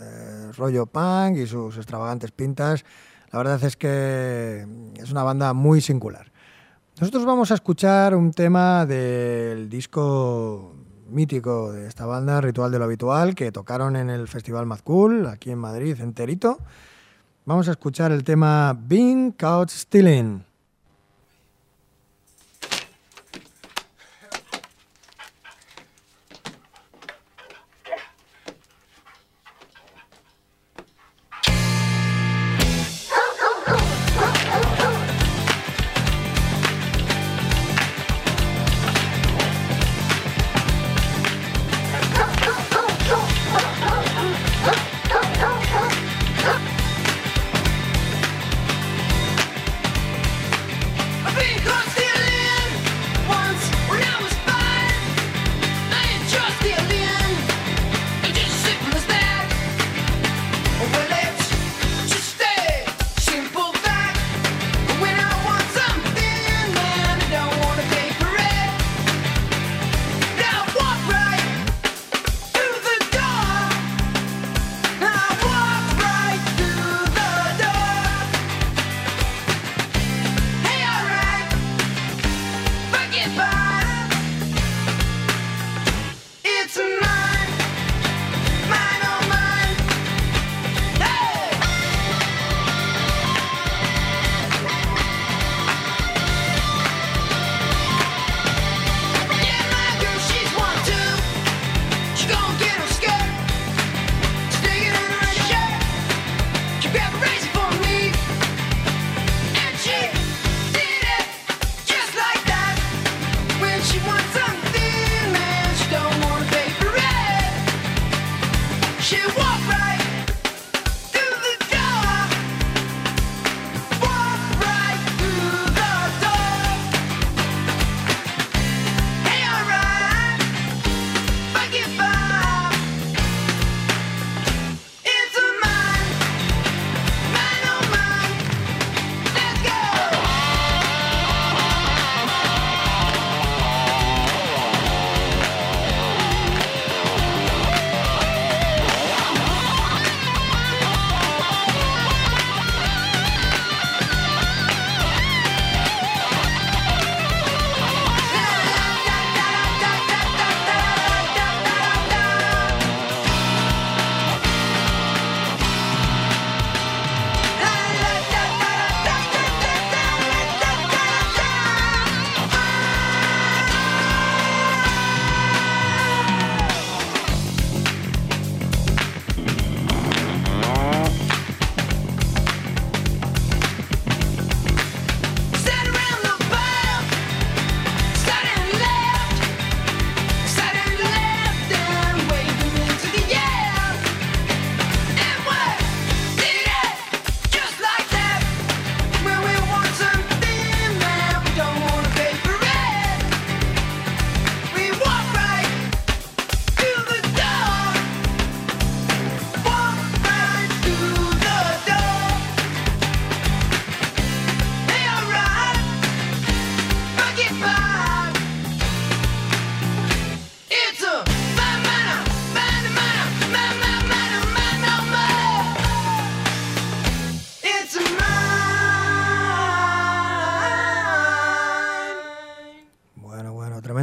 eh, 0.00 0.52
rollo 0.56 0.86
punk 0.86 1.36
y 1.36 1.46
sus 1.46 1.76
extravagantes 1.76 2.32
pintas, 2.32 2.84
la 3.32 3.38
verdad 3.38 3.62
es 3.64 3.76
que 3.76 4.66
es 4.96 5.10
una 5.10 5.22
banda 5.22 5.52
muy 5.52 5.80
singular. 5.80 6.32
Nosotros 7.00 7.24
vamos 7.24 7.50
a 7.50 7.54
escuchar 7.54 8.14
un 8.14 8.32
tema 8.32 8.84
del 8.84 9.68
disco 9.68 10.74
mítico 11.08 11.72
de 11.72 11.86
esta 11.86 12.06
banda, 12.06 12.40
Ritual 12.40 12.70
de 12.70 12.78
lo 12.78 12.84
Habitual, 12.84 13.34
que 13.34 13.52
tocaron 13.52 13.96
en 13.96 14.10
el 14.10 14.28
Festival 14.28 14.66
Mad 14.66 14.80
Cool, 14.80 15.26
aquí 15.26 15.50
en 15.50 15.58
Madrid, 15.58 15.98
enterito. 16.00 16.58
Vamos 17.46 17.68
a 17.68 17.72
escuchar 17.72 18.12
el 18.12 18.22
tema 18.22 18.76
Being 18.78 19.32
Caught 19.32 19.70
Stealing. 19.70 20.49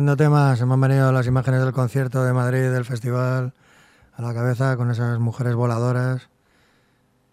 Bueno, 0.07 0.15
tremendo 0.15 0.39
tema. 0.39 0.55
Se 0.55 0.65
me 0.65 0.73
han 0.73 0.79
venido 0.79 1.11
las 1.11 1.27
imágenes 1.27 1.59
del 1.59 1.73
concierto 1.73 2.23
de 2.23 2.31
Madrid, 2.31 2.71
del 2.71 2.85
festival, 2.85 3.51
a 4.15 4.21
la 4.21 4.33
cabeza 4.33 4.77
con 4.77 4.89
esas 4.89 5.19
mujeres 5.19 5.53
voladoras. 5.53 6.29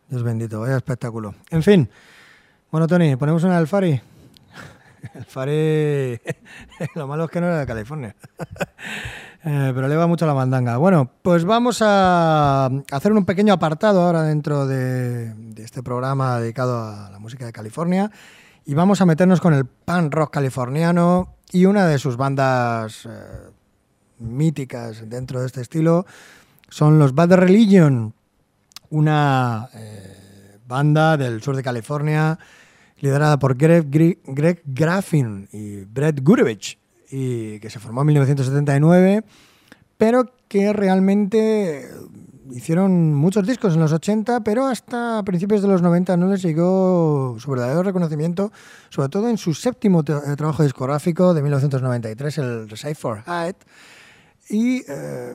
Dios 0.08 0.24
bendito, 0.24 0.58
vaya 0.58 0.76
espectáculo. 0.76 1.36
En 1.50 1.62
fin, 1.62 1.88
bueno, 2.72 2.88
Tony, 2.88 3.14
ponemos 3.14 3.44
una 3.44 3.58
del 3.58 3.68
Fari. 3.68 3.92
El 5.14 5.24
Fari, 5.24 6.20
lo 6.96 7.06
malo 7.06 7.26
es 7.26 7.30
que 7.30 7.40
no 7.40 7.46
era 7.46 7.60
de 7.60 7.66
California. 7.66 8.16
Eh, 9.46 9.72
pero 9.74 9.88
le 9.88 9.96
va 9.96 10.06
mucho 10.06 10.24
la 10.24 10.32
mandanga. 10.32 10.78
Bueno, 10.78 11.10
pues 11.20 11.44
vamos 11.44 11.82
a 11.82 12.70
hacer 12.90 13.12
un 13.12 13.26
pequeño 13.26 13.52
apartado 13.52 14.00
ahora 14.00 14.22
dentro 14.22 14.66
de, 14.66 15.34
de 15.34 15.62
este 15.62 15.82
programa 15.82 16.40
dedicado 16.40 16.82
a 16.82 17.10
la 17.10 17.18
música 17.18 17.44
de 17.44 17.52
California 17.52 18.10
y 18.66 18.74
vamos 18.74 19.00
a 19.00 19.06
meternos 19.06 19.40
con 19.40 19.54
el 19.54 19.66
punk 19.66 20.14
rock 20.14 20.32
californiano 20.32 21.34
y 21.52 21.66
una 21.66 21.86
de 21.86 21.98
sus 21.98 22.16
bandas 22.16 23.06
eh, 23.06 23.10
míticas 24.18 25.08
dentro 25.08 25.40
de 25.40 25.46
este 25.46 25.60
estilo 25.60 26.06
son 26.68 26.98
los 26.98 27.14
Bad 27.14 27.34
Religion, 27.34 28.14
una 28.90 29.68
eh, 29.74 30.58
banda 30.66 31.16
del 31.16 31.42
sur 31.42 31.54
de 31.56 31.62
California 31.62 32.38
liderada 32.98 33.38
por 33.38 33.56
Greg, 33.56 33.90
Greg 34.24 34.62
Graffin 34.64 35.48
y 35.52 35.84
Brett 35.84 36.22
Gurevich 36.22 36.78
y 37.10 37.60
que 37.60 37.68
se 37.68 37.78
formó 37.78 38.00
en 38.00 38.08
1979, 38.08 39.24
pero 39.98 40.32
que 40.48 40.72
realmente 40.72 41.90
hicieron 42.52 43.14
muchos 43.14 43.46
discos 43.46 43.74
en 43.74 43.80
los 43.80 43.92
80, 43.92 44.40
pero 44.40 44.66
hasta 44.66 45.22
principios 45.24 45.62
de 45.62 45.68
los 45.68 45.82
90 45.82 46.16
no 46.16 46.28
les 46.28 46.42
llegó 46.42 47.36
su 47.38 47.50
verdadero 47.50 47.82
reconocimiento, 47.82 48.52
sobre 48.90 49.08
todo 49.08 49.28
en 49.28 49.38
su 49.38 49.54
séptimo 49.54 50.00
eh, 50.00 50.36
trabajo 50.36 50.62
discográfico 50.62 51.34
de 51.34 51.42
1993, 51.42 52.38
el 52.38 52.68
Recite 52.68 52.94
for 52.94 53.22
Height, 53.26 53.56
y 54.48 54.82
eh, 54.88 55.34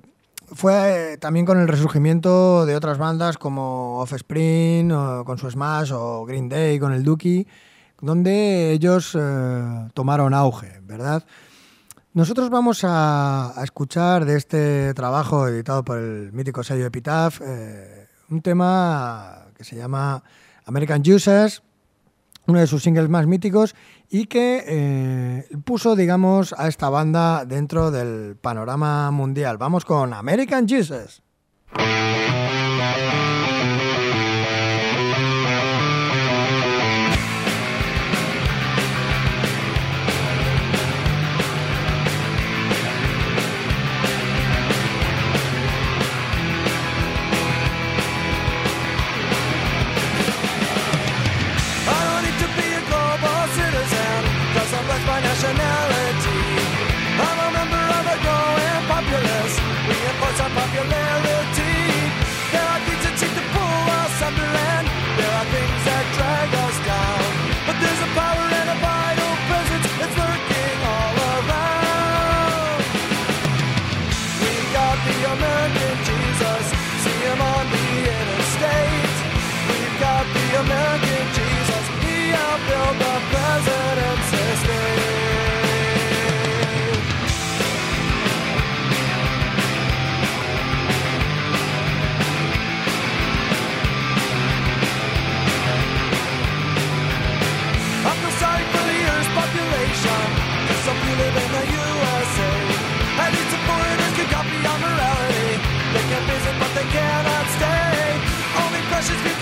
fue 0.51 1.13
eh, 1.13 1.17
también 1.17 1.45
con 1.45 1.59
el 1.59 1.67
resurgimiento 1.67 2.65
de 2.65 2.75
otras 2.75 2.97
bandas 2.97 3.37
como 3.37 3.99
Offspring, 3.99 4.91
o 4.91 5.25
con 5.25 5.37
su 5.37 5.49
Smash, 5.49 5.91
o 5.93 6.25
Green 6.25 6.49
Day 6.49 6.79
con 6.79 6.93
el 6.93 7.03
Dookie, 7.03 7.47
donde 8.01 8.71
ellos 8.71 9.17
tomaron 9.93 10.33
auge, 10.33 10.79
¿verdad? 10.83 11.25
Nosotros 12.19 12.49
vamos 12.49 12.81
a, 12.83 13.53
escuchar 13.63 14.25
de 14.25 14.35
este 14.35 14.93
trabajo 14.93 15.47
editado 15.47 15.85
por 15.85 15.99
el 15.99 16.33
mítico 16.33 16.63
sello 16.63 16.85
Epitaph 16.85 17.39
eh, 17.41 18.07
un 18.29 18.41
tema 18.41 19.45
que 19.55 19.63
se 19.63 19.77
llama 19.77 20.21
American 20.65 21.01
Juices, 21.01 21.63
uno 22.45 22.59
de 22.59 22.67
sus 22.67 22.83
singles 22.83 23.07
más 23.07 23.25
míticos 23.25 23.73
y 24.09 24.25
que 24.25 24.65
eh, 24.67 25.47
puso, 25.63 25.95
digamos, 25.95 26.53
a 26.57 26.67
esta 26.67 26.89
banda 26.89 27.45
dentro 27.45 27.89
del 27.89 28.35
panorama 28.35 29.11
mundial. 29.11 29.57
Vamos 29.57 29.85
con 29.85 30.13
American 30.13 30.67
Jesus. 30.67 31.23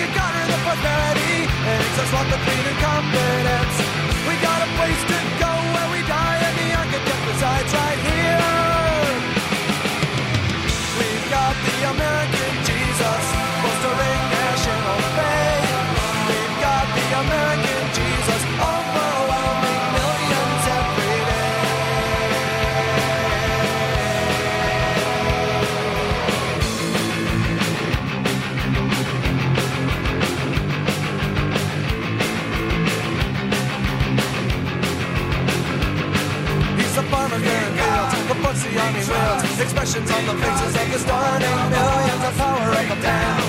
We 0.07 0.13
got 0.15 0.31
her 0.31 0.47
the 0.47 0.59
prosperity, 0.63 1.51
and 1.67 1.83
it's 1.83 1.99
us 1.99 2.11
what 2.15 2.31
the 2.31 2.39
pain 2.47 2.63
and 2.63 2.79
confidence. 2.79 3.75
We 4.23 4.39
got 4.39 4.63
a 4.63 4.69
place 4.79 5.03
to 5.11 5.26
expressions 39.67 40.09
on 40.11 40.23
the 40.23 40.35
faces 40.39 40.73
of 40.79 40.87
the 40.95 40.99
starting 41.03 41.59
millions, 41.67 42.23
of 42.23 42.33
power 42.39 42.71
of 42.71 42.87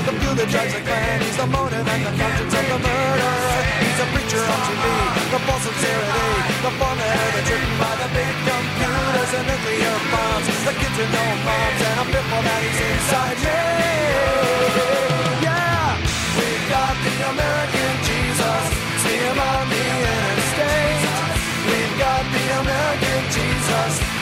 the 0.02 0.14
few 0.18 0.34
that 0.34 0.48
drives 0.50 0.74
the 0.74 0.82
clan, 0.82 1.22
he's 1.22 1.38
the 1.38 1.46
motive 1.46 1.86
and 1.86 2.02
the 2.02 2.14
conscience 2.18 2.54
of 2.58 2.64
the 2.74 2.78
murderer. 2.82 3.62
He's 3.78 3.98
a 4.02 4.06
preacher 4.10 4.42
on 4.42 4.60
TV, 4.66 4.82
the 5.30 5.38
false 5.46 5.62
sincerity, 5.62 6.26
the 6.58 6.72
formula 6.74 7.22
that's 7.38 7.46
written 7.46 7.74
by 7.78 7.94
the 8.02 8.08
big 8.18 8.34
computers 8.50 9.30
and 9.30 9.46
nuclear 9.46 9.94
bombs, 10.10 10.46
the 10.66 10.74
kids 10.74 10.96
with 10.98 11.12
no 11.14 11.24
moms, 11.46 11.80
and 11.86 11.96
I'm 12.02 12.08
fearful 12.10 12.42
that 12.42 12.60
he's 12.66 12.80
inside 12.82 13.38
me. 13.38 13.46
Yeah, 13.46 13.97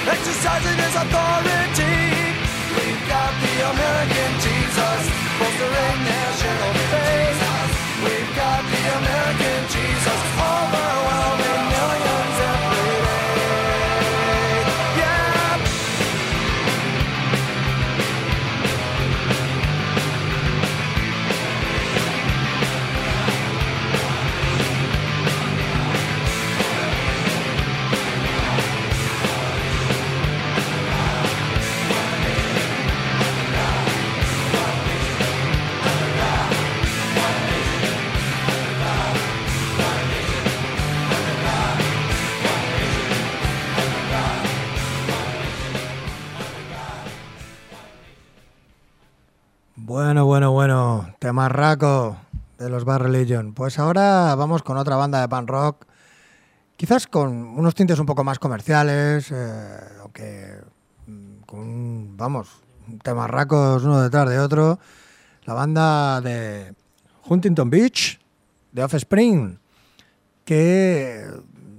exercising 0.08 0.78
his 0.78 0.94
authority. 0.94 1.98
We've 2.78 3.04
got 3.10 3.32
the 3.42 3.54
American 3.72 4.32
Jesus, 4.44 5.02
bolstering 5.38 6.00
national 6.06 6.72
faith. 6.92 7.40
We've 8.06 8.32
got 8.36 8.62
the 8.62 8.82
American 8.98 9.60
Jesus, 9.74 10.20
Bueno, 49.96 50.26
bueno, 50.26 50.52
bueno, 50.52 51.14
temarraco 51.18 52.18
de 52.58 52.68
los 52.68 52.84
Bar 52.84 53.04
Religion. 53.04 53.54
Pues 53.54 53.78
ahora 53.78 54.34
vamos 54.34 54.62
con 54.62 54.76
otra 54.76 54.94
banda 54.96 55.22
de 55.22 55.28
pan 55.30 55.46
rock, 55.46 55.86
quizás 56.76 57.06
con 57.06 57.32
unos 57.32 57.74
tintes 57.74 57.98
un 57.98 58.04
poco 58.04 58.22
más 58.22 58.38
comerciales, 58.38 59.32
eh, 59.32 59.78
aunque 60.02 60.58
mm, 61.06 61.36
con, 61.46 62.14
vamos, 62.14 62.60
temarracos 63.02 63.84
uno 63.84 64.02
detrás 64.02 64.28
de 64.28 64.38
otro. 64.38 64.78
La 65.44 65.54
banda 65.54 66.20
de 66.20 66.74
Huntington 67.26 67.70
Beach, 67.70 68.20
de 68.72 68.84
Offspring, 68.84 69.58
que 70.44 71.24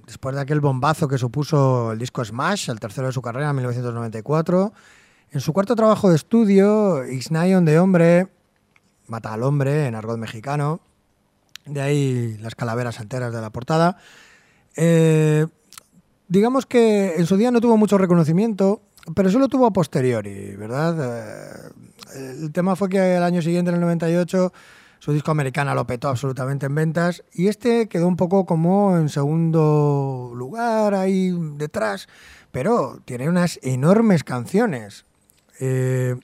después 0.07 0.34
de 0.34 0.41
aquel 0.41 0.59
bombazo 0.59 1.07
que 1.07 1.20
supuso 1.20 1.91
el 1.91 1.99
disco 1.99 2.26
Smash, 2.26 2.72
el 2.72 2.80
tercero 2.80 3.05
de 3.05 3.13
su 3.13 3.22
carrera 3.22 3.51
en 3.51 3.57
1994, 3.57 4.74
en 5.32 5.41
su 5.41 5.53
cuarto 5.53 5.75
trabajo 5.75 6.09
de 6.09 6.15
estudio, 6.15 7.05
Ixnayon 7.05 7.65
de 7.65 7.80
hombre, 7.80 8.28
mata 9.07 9.34
al 9.34 9.43
hombre 9.43 9.88
en 9.88 9.95
argot 9.95 10.17
mexicano, 10.17 10.80
de 11.65 11.82
ahí 11.82 12.38
las 12.39 12.55
calaveras 12.55 12.99
enteras 12.99 13.34
de 13.34 13.41
la 13.41 13.49
portada. 13.49 13.97
Eh, 14.75 15.47
digamos 16.28 16.65
que 16.65 17.15
en 17.15 17.25
su 17.25 17.38
día 17.38 17.51
no 17.51 17.61
tuvo 17.61 17.78
mucho 17.78 17.97
reconocimiento, 17.97 18.82
pero 19.15 19.30
eso 19.30 19.39
lo 19.39 19.47
tuvo 19.47 19.65
a 19.65 19.71
posteriori, 19.71 20.55
¿verdad? 20.55 21.71
Eh, 22.15 22.41
el 22.43 22.51
tema 22.51 22.75
fue 22.75 22.89
que 22.89 23.15
el 23.15 23.23
año 23.23 23.41
siguiente, 23.41 23.69
en 23.69 23.75
el 23.75 23.82
98, 23.82 24.53
su 24.99 25.13
disco 25.13 25.32
americana 25.32 25.75
lo 25.75 25.86
petó 25.86 26.09
absolutamente 26.09 26.65
en 26.65 26.75
ventas 26.75 27.23
y 27.34 27.47
este 27.47 27.88
quedó 27.88 28.07
un 28.07 28.17
poco 28.17 28.45
como 28.45 28.97
en 28.97 29.09
segundo 29.09 30.32
lugar 30.36 30.93
ahí 30.95 31.32
detrás, 31.57 32.07
pero 32.51 32.99
tiene 33.05 33.30
unas 33.30 33.59
enormes 33.61 34.23
canciones. 34.23 35.05
Eh, 35.59 36.15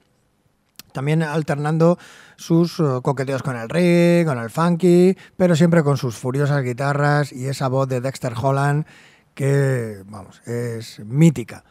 también 0.92 1.22
alternando 1.22 1.98
sus 2.36 2.78
eh, 2.78 2.84
coqueteos 3.02 3.42
con 3.42 3.56
el 3.56 3.68
reggae, 3.68 4.24
con 4.24 4.38
el 4.38 4.48
funky, 4.48 5.16
pero 5.36 5.56
siempre 5.56 5.82
con 5.82 5.96
sus 5.96 6.16
furiosas 6.16 6.62
guitarras 6.62 7.32
y 7.32 7.46
esa 7.46 7.68
voz 7.68 7.88
de 7.88 8.00
Dexter 8.00 8.32
Holland 8.40 8.86
que, 9.34 10.02
vamos, 10.06 10.40
es 10.46 11.00
mítica. 11.00 11.64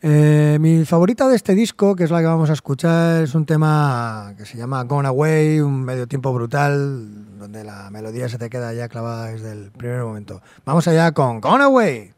Eh, 0.00 0.58
mi 0.60 0.84
favorita 0.84 1.28
de 1.28 1.36
este 1.36 1.54
disco, 1.54 1.96
que 1.96 2.04
es 2.04 2.10
la 2.10 2.20
que 2.20 2.26
vamos 2.26 2.50
a 2.50 2.52
escuchar, 2.52 3.22
es 3.22 3.34
un 3.34 3.46
tema 3.46 4.34
que 4.36 4.44
se 4.44 4.58
llama 4.58 4.82
Gone 4.84 5.08
Away, 5.08 5.60
un 5.60 5.82
medio 5.82 6.06
tiempo 6.06 6.32
brutal, 6.32 7.38
donde 7.38 7.64
la 7.64 7.90
melodía 7.90 8.28
se 8.28 8.36
te 8.36 8.50
queda 8.50 8.74
ya 8.74 8.88
clavada 8.88 9.26
desde 9.26 9.52
el 9.52 9.70
primer 9.70 10.02
momento. 10.02 10.42
Vamos 10.64 10.86
allá 10.88 11.12
con 11.12 11.40
Gone 11.40 11.64
Away. 11.64 12.12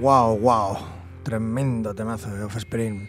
Wow, 0.00 0.38
wow. 0.38 0.78
Tremendo 1.24 1.94
temazo 1.94 2.34
de 2.34 2.42
Offspring. 2.42 3.06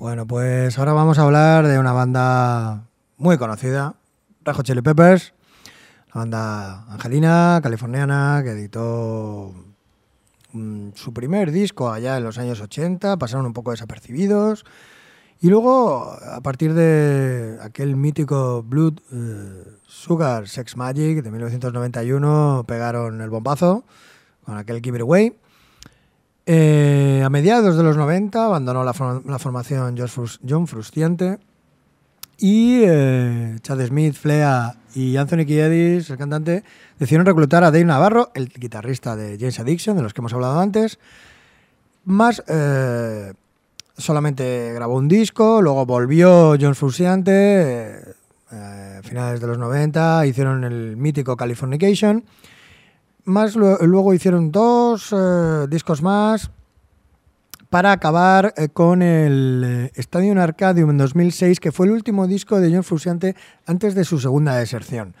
Bueno, 0.00 0.26
pues 0.26 0.78
ahora 0.78 0.94
vamos 0.94 1.18
a 1.18 1.24
hablar 1.24 1.66
de 1.66 1.78
una 1.78 1.92
banda 1.92 2.88
muy 3.18 3.36
conocida, 3.36 3.94
Hot 4.46 4.64
Chili 4.64 4.80
Peppers, 4.80 5.34
la 6.14 6.20
banda 6.20 6.84
angelina, 6.90 7.60
californiana, 7.62 8.40
que 8.42 8.52
editó 8.52 9.52
mm, 10.54 10.92
su 10.94 11.12
primer 11.12 11.52
disco 11.52 11.92
allá 11.92 12.16
en 12.16 12.24
los 12.24 12.38
años 12.38 12.62
80, 12.62 13.18
pasaron 13.18 13.44
un 13.44 13.52
poco 13.52 13.70
desapercibidos. 13.72 14.64
Y 15.38 15.50
luego, 15.50 16.16
a 16.32 16.40
partir 16.40 16.72
de 16.72 17.58
aquel 17.60 17.94
mítico 17.94 18.62
Blood 18.62 19.00
eh, 19.12 19.64
Sugar 19.86 20.48
Sex 20.48 20.78
Magic 20.78 21.22
de 21.22 21.30
1991, 21.30 22.64
pegaron 22.66 23.20
el 23.20 23.28
bombazo 23.28 23.84
con 24.46 24.56
aquel 24.56 24.80
Give 24.80 25.00
Away. 25.00 25.36
Eh, 26.50 27.20
a 27.22 27.28
mediados 27.28 27.76
de 27.76 27.82
los 27.82 27.98
90 27.98 28.42
abandonó 28.42 28.82
la, 28.82 28.94
la 29.26 29.38
formación 29.38 29.98
John 30.48 30.66
Frusciante 30.66 31.38
y 32.38 32.84
eh, 32.86 33.58
Chad 33.60 33.86
Smith, 33.86 34.14
Flea 34.14 34.76
y 34.94 35.18
Anthony 35.18 35.44
Kiedis, 35.44 36.08
el 36.08 36.16
cantante, 36.16 36.64
decidieron 36.98 37.26
reclutar 37.26 37.64
a 37.64 37.70
Dave 37.70 37.84
Navarro, 37.84 38.30
el 38.34 38.48
guitarrista 38.48 39.14
de 39.14 39.36
James 39.38 39.60
Addiction, 39.60 39.94
de 39.98 40.02
los 40.02 40.14
que 40.14 40.22
hemos 40.22 40.32
hablado 40.32 40.58
antes, 40.58 40.98
más 42.06 42.42
eh, 42.48 43.34
solamente 43.98 44.72
grabó 44.72 44.94
un 44.96 45.08
disco, 45.08 45.60
luego 45.60 45.84
volvió 45.84 46.56
John 46.58 46.74
Frusciante, 46.74 47.98
eh, 48.50 48.98
a 48.98 49.02
finales 49.02 49.38
de 49.38 49.46
los 49.48 49.58
90, 49.58 50.24
hicieron 50.24 50.64
el 50.64 50.96
mítico 50.96 51.36
Californication, 51.36 52.24
más 53.28 53.54
lu- 53.54 53.76
luego 53.82 54.14
hicieron 54.14 54.50
dos 54.50 55.14
eh, 55.16 55.66
discos 55.68 56.02
más 56.02 56.50
para 57.70 57.92
acabar 57.92 58.54
eh, 58.56 58.68
con 58.68 59.02
el 59.02 59.90
eh, 59.94 60.00
Stadium 60.00 60.38
Arcadium 60.38 60.90
en 60.90 60.98
2006, 60.98 61.60
que 61.60 61.70
fue 61.72 61.86
el 61.86 61.92
último 61.92 62.26
disco 62.26 62.58
de 62.60 62.72
John 62.72 62.82
Frusciante 62.84 63.36
antes 63.66 63.94
de 63.94 64.04
su 64.04 64.18
segunda 64.18 64.56
deserción. 64.56 65.14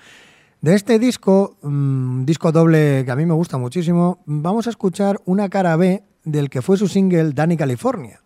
De 0.60 0.74
este 0.74 0.98
disco, 0.98 1.56
mm, 1.62 2.24
disco 2.24 2.50
doble 2.50 3.04
que 3.04 3.10
a 3.10 3.16
mí 3.16 3.26
me 3.26 3.34
gusta 3.34 3.58
muchísimo, 3.58 4.18
vamos 4.26 4.66
a 4.66 4.70
escuchar 4.70 5.20
una 5.24 5.48
cara 5.48 5.76
B 5.76 6.02
del 6.24 6.50
que 6.50 6.62
fue 6.62 6.76
su 6.76 6.88
single 6.88 7.32
Danny 7.32 7.56
California. 7.56 8.20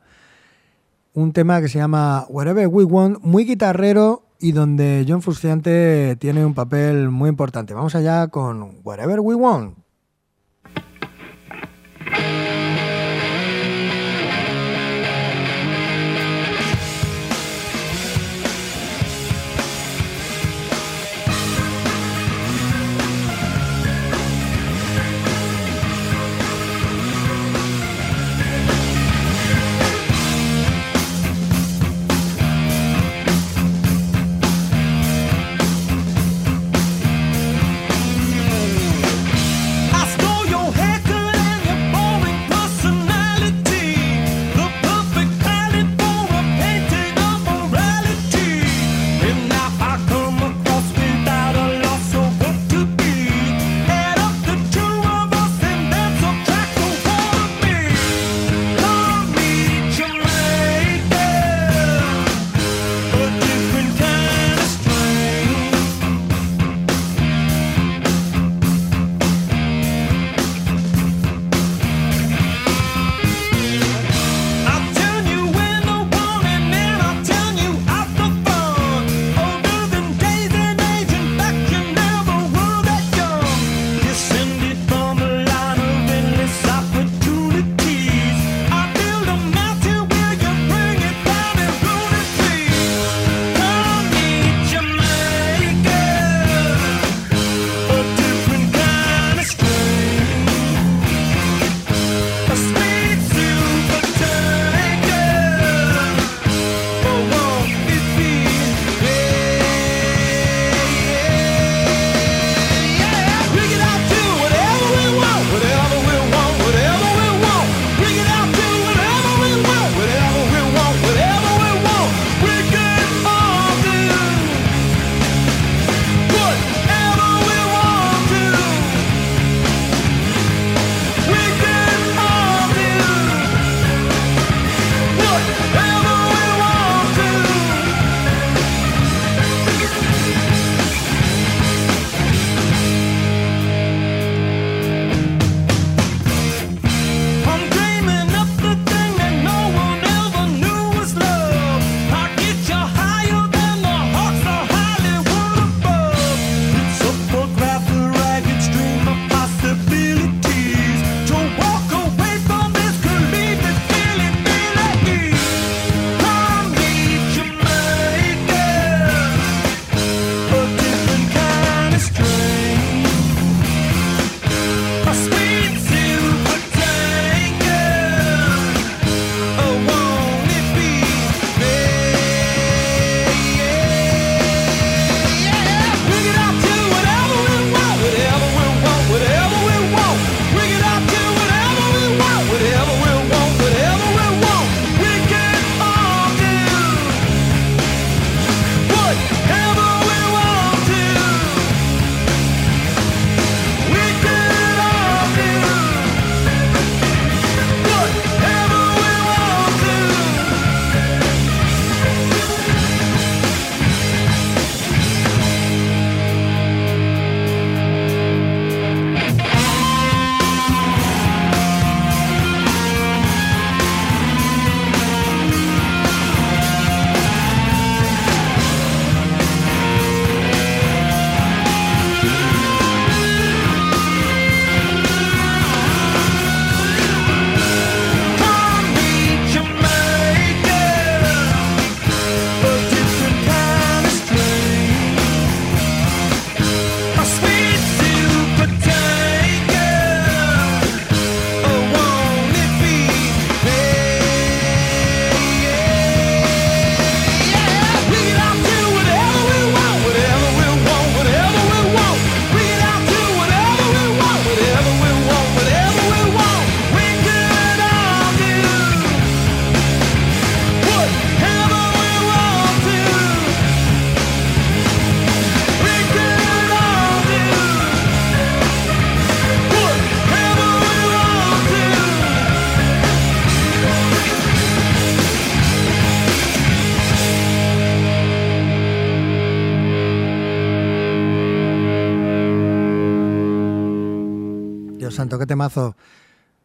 Un 1.14 1.32
tema 1.32 1.60
que 1.60 1.68
se 1.68 1.78
llama 1.78 2.24
Wherever 2.30 2.68
We 2.68 2.84
Want, 2.84 3.18
muy 3.22 3.44
guitarrero 3.44 4.22
y 4.42 4.50
donde 4.50 5.06
John 5.08 5.22
Frusciante 5.22 6.16
tiene 6.16 6.44
un 6.44 6.52
papel 6.52 7.10
muy 7.10 7.30
importante. 7.30 7.74
Vamos 7.74 7.94
allá 7.94 8.26
con 8.26 8.80
Wherever 8.82 9.20
We 9.20 9.36
Want. 9.36 9.78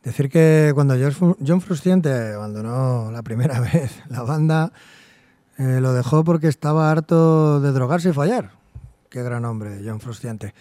Decir 0.03 0.29
que 0.29 0.71
cuando 0.73 0.95
John 1.45 1.61
Frusciante 1.61 2.33
abandonó 2.33 3.11
la 3.11 3.23
primera 3.23 3.59
vez 3.73 3.91
la 4.07 4.23
banda, 4.23 4.71
eh, 5.57 5.79
lo 5.81 5.93
dejó 5.93 6.23
porque 6.23 6.47
estaba 6.47 6.89
harto 6.89 7.59
de 7.59 7.71
drogarse 7.71 8.09
y 8.09 8.13
fallar. 8.13 8.51
Qué 9.09 9.23
gran 9.23 9.43
hombre, 9.45 9.81
John 9.83 9.99
Frusciante. 9.99 10.53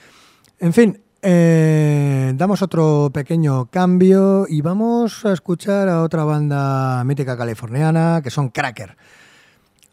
En 0.58 0.72
fin, 0.72 1.00
eh, 1.22 2.32
damos 2.34 2.62
otro 2.62 3.10
pequeño 3.12 3.66
cambio 3.66 4.46
y 4.48 4.62
vamos 4.62 5.24
a 5.24 5.32
escuchar 5.32 5.88
a 5.88 6.02
otra 6.02 6.24
banda 6.24 7.04
mítica 7.04 7.36
californiana 7.36 8.20
que 8.22 8.30
son 8.30 8.48
Cracker. 8.48 8.96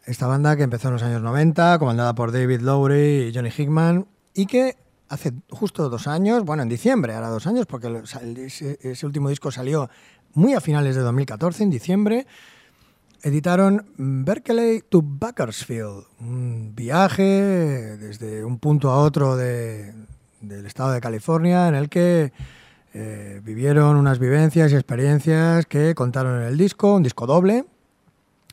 Esta 0.05 0.27
banda 0.27 0.55
que 0.55 0.63
empezó 0.63 0.87
en 0.89 0.93
los 0.95 1.03
años 1.03 1.21
90, 1.21 1.79
comandada 1.79 2.13
por 2.15 2.31
David 2.31 2.61
Lowry 2.61 3.27
y 3.27 3.33
Johnny 3.33 3.49
Hickman, 3.55 4.05
y 4.33 4.47
que 4.47 4.77
hace 5.09 5.33
justo 5.49 5.89
dos 5.89 6.07
años, 6.07 6.43
bueno, 6.43 6.63
en 6.63 6.69
diciembre, 6.69 7.13
ahora 7.13 7.29
dos 7.29 7.45
años, 7.47 7.65
porque 7.65 8.01
ese 8.03 9.05
último 9.05 9.29
disco 9.29 9.51
salió 9.51 9.89
muy 10.33 10.53
a 10.53 10.61
finales 10.61 10.95
de 10.95 11.01
2014, 11.01 11.63
en 11.63 11.69
diciembre, 11.69 12.25
editaron 13.21 13.85
Berkeley 13.97 14.81
to 14.89 15.01
Bakersfield, 15.03 16.05
un 16.19 16.73
viaje 16.75 17.23
desde 17.97 18.43
un 18.43 18.57
punto 18.59 18.89
a 18.91 18.97
otro 18.97 19.35
de- 19.37 19.93
del 20.41 20.65
estado 20.65 20.91
de 20.91 20.99
California 21.01 21.67
en 21.69 21.75
el 21.75 21.89
que 21.89 22.33
eh, 22.95 23.41
vivieron 23.43 23.95
unas 23.95 24.19
vivencias 24.19 24.71
y 24.71 24.75
experiencias 24.75 25.65
que 25.65 25.95
contaron 25.95 26.41
en 26.41 26.47
el 26.47 26.57
disco, 26.57 26.93
un 26.95 27.01
disco 27.03 27.25
doble, 27.25 27.65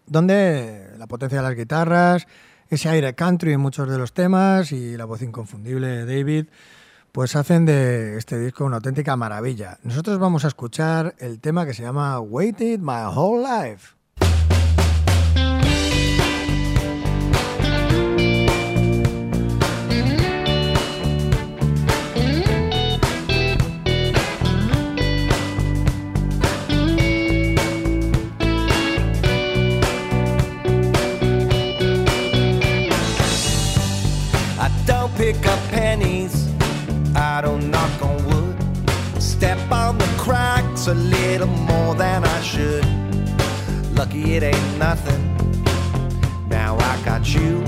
donde 0.06 0.90
la 0.98 1.06
potencia 1.06 1.38
de 1.38 1.48
las 1.48 1.56
guitarras, 1.56 2.26
ese 2.70 2.88
aire 2.88 3.14
country 3.14 3.52
en 3.52 3.60
muchos 3.60 3.88
de 3.90 3.98
los 3.98 4.12
temas 4.12 4.72
y 4.72 4.96
la 4.96 5.04
voz 5.04 5.22
inconfundible 5.22 5.88
de 5.88 6.06
David, 6.06 6.46
pues 7.12 7.34
hacen 7.34 7.66
de 7.66 8.16
este 8.16 8.38
disco 8.38 8.64
una 8.64 8.76
auténtica 8.76 9.16
maravilla. 9.16 9.78
Nosotros 9.82 10.18
vamos 10.18 10.44
a 10.44 10.48
escuchar 10.48 11.16
el 11.18 11.40
tema 11.40 11.66
que 11.66 11.74
se 11.74 11.82
llama 11.82 12.20
Waited 12.20 12.78
My 12.78 13.12
Whole 13.12 13.42
Life. 13.42 13.99
A 40.90 40.94
little 40.94 41.46
more 41.46 41.94
than 41.94 42.24
I 42.24 42.40
should. 42.40 42.84
Lucky 43.94 44.34
it 44.34 44.42
ain't 44.42 44.78
nothing. 44.78 45.22
Now 46.48 46.76
I 46.78 47.00
got 47.04 47.32
you. 47.32 47.62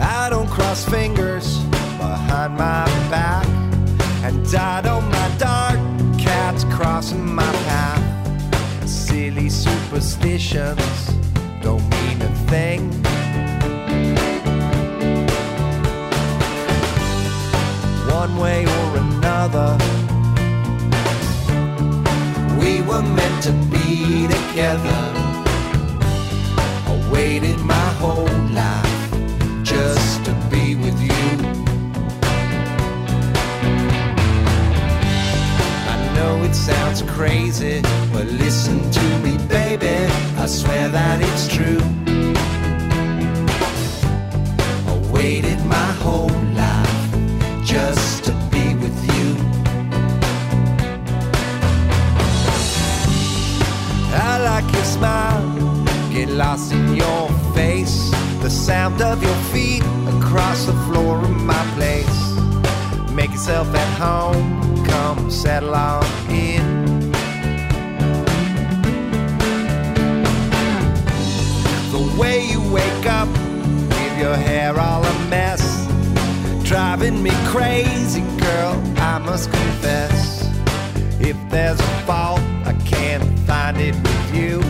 I 0.00 0.28
don't 0.30 0.48
cross 0.48 0.88
fingers 0.88 1.58
behind 1.98 2.54
my 2.54 2.86
back. 3.10 3.46
And 4.24 4.46
I 4.54 4.80
don't 4.80 5.06
mind 5.10 5.38
dark 5.38 5.78
cats 6.18 6.64
crossing 6.64 7.34
my 7.34 7.52
path. 7.68 8.88
Silly 8.88 9.50
superstitions 9.50 11.12
don't 11.60 11.86
mean 11.90 12.22
a 12.22 12.34
thing. 12.48 13.01
One 18.22 18.38
way 18.38 18.64
or 18.64 18.96
another, 18.98 19.76
we 22.56 22.80
were 22.82 23.02
meant 23.02 23.42
to 23.42 23.52
be 23.68 24.28
together. 24.28 25.02
I 26.86 27.10
waited 27.12 27.58
my 27.62 27.88
whole 27.98 28.30
life 28.62 29.64
just 29.64 30.24
to 30.26 30.32
be 30.52 30.76
with 30.76 31.00
you. 31.00 31.30
I 35.92 36.12
know 36.14 36.44
it 36.44 36.54
sounds 36.54 37.02
crazy, 37.02 37.82
but 38.12 38.26
listen 38.26 38.88
to 38.88 39.18
me, 39.24 39.36
baby. 39.48 39.96
I 40.38 40.46
swear 40.46 40.88
that 40.90 41.20
it's 41.20 41.48
true. 41.48 41.82
I 44.86 45.12
waited 45.12 45.58
my 45.66 45.90
whole 46.04 46.30
life 46.54 46.71
just 47.72 48.24
to 48.24 48.32
be 48.52 48.74
with 48.82 48.98
you. 49.14 49.28
I 54.12 54.32
like 54.50 54.68
your 54.74 54.84
smile, 54.84 55.42
get 56.12 56.28
lost 56.28 56.72
in 56.72 56.94
your 56.94 57.30
face. 57.54 58.10
The 58.42 58.50
sound 58.50 59.00
of 59.00 59.22
your 59.22 59.38
feet 59.52 59.82
across 60.16 60.66
the 60.66 60.76
floor 60.86 61.16
of 61.16 61.30
my 61.30 61.64
place. 61.76 62.18
Make 63.12 63.30
yourself 63.30 63.68
at 63.74 63.90
home, 64.06 64.84
come 64.84 65.30
settle 65.30 65.74
on 65.74 66.04
in. 66.28 66.64
The 71.94 72.02
way 72.20 72.36
you 72.52 72.60
wake 72.70 73.06
up 73.06 73.28
with 73.28 74.14
your 74.18 74.36
hair 74.36 74.78
all 74.78 75.02
a 75.04 75.14
mess, 75.30 75.61
driving 76.72 77.22
me 77.22 77.30
crazy, 77.48 78.22
girl. 78.38 78.82
I 78.96 79.18
must 79.18 79.50
confess. 79.52 80.48
If 81.20 81.36
there's 81.50 81.78
a 81.78 81.92
fault, 82.06 82.40
I 82.64 82.72
can't 82.86 83.38
find 83.40 83.76
it 83.78 83.94
with 83.94 84.34
you. 84.34 84.60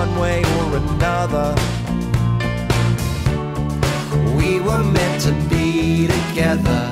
One 0.00 0.12
way 0.20 0.44
or 0.58 0.76
another, 0.76 1.54
we 4.36 4.60
were 4.60 4.84
meant 4.84 5.22
to 5.22 5.32
be 5.48 6.06
together. 6.06 6.82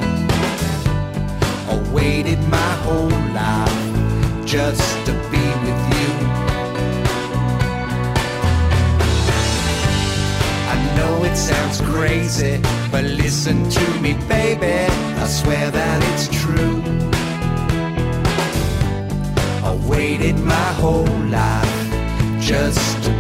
I 1.69 1.91
waited 1.93 2.41
my 2.49 2.73
whole 2.85 3.19
life 3.43 4.47
just 4.47 5.05
to 5.05 5.24
it 11.35 11.37
sounds 11.37 11.81
crazy, 11.81 12.61
but 12.93 13.03
listen 13.03 13.69
to 13.69 14.01
me, 14.01 14.15
baby. 14.29 14.87
I 15.23 15.27
swear 15.27 15.69
that 15.71 15.99
it's 16.11 16.29
true. 16.43 16.81
I 19.69 19.73
waited 19.89 20.39
my 20.39 20.71
whole 20.81 21.17
life 21.39 21.75
just 22.41 23.14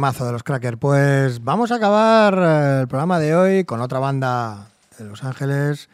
temazo 0.00 0.24
de 0.24 0.32
los 0.32 0.42
Crackers. 0.42 0.78
Pues 0.78 1.44
vamos 1.44 1.70
a 1.70 1.74
acabar 1.74 2.32
eh, 2.38 2.80
el 2.80 2.88
programa 2.88 3.18
de 3.18 3.36
hoy 3.36 3.64
con 3.64 3.82
otra 3.82 3.98
banda 3.98 4.70
de 4.96 5.04
Los 5.04 5.22
Ángeles, 5.24 5.90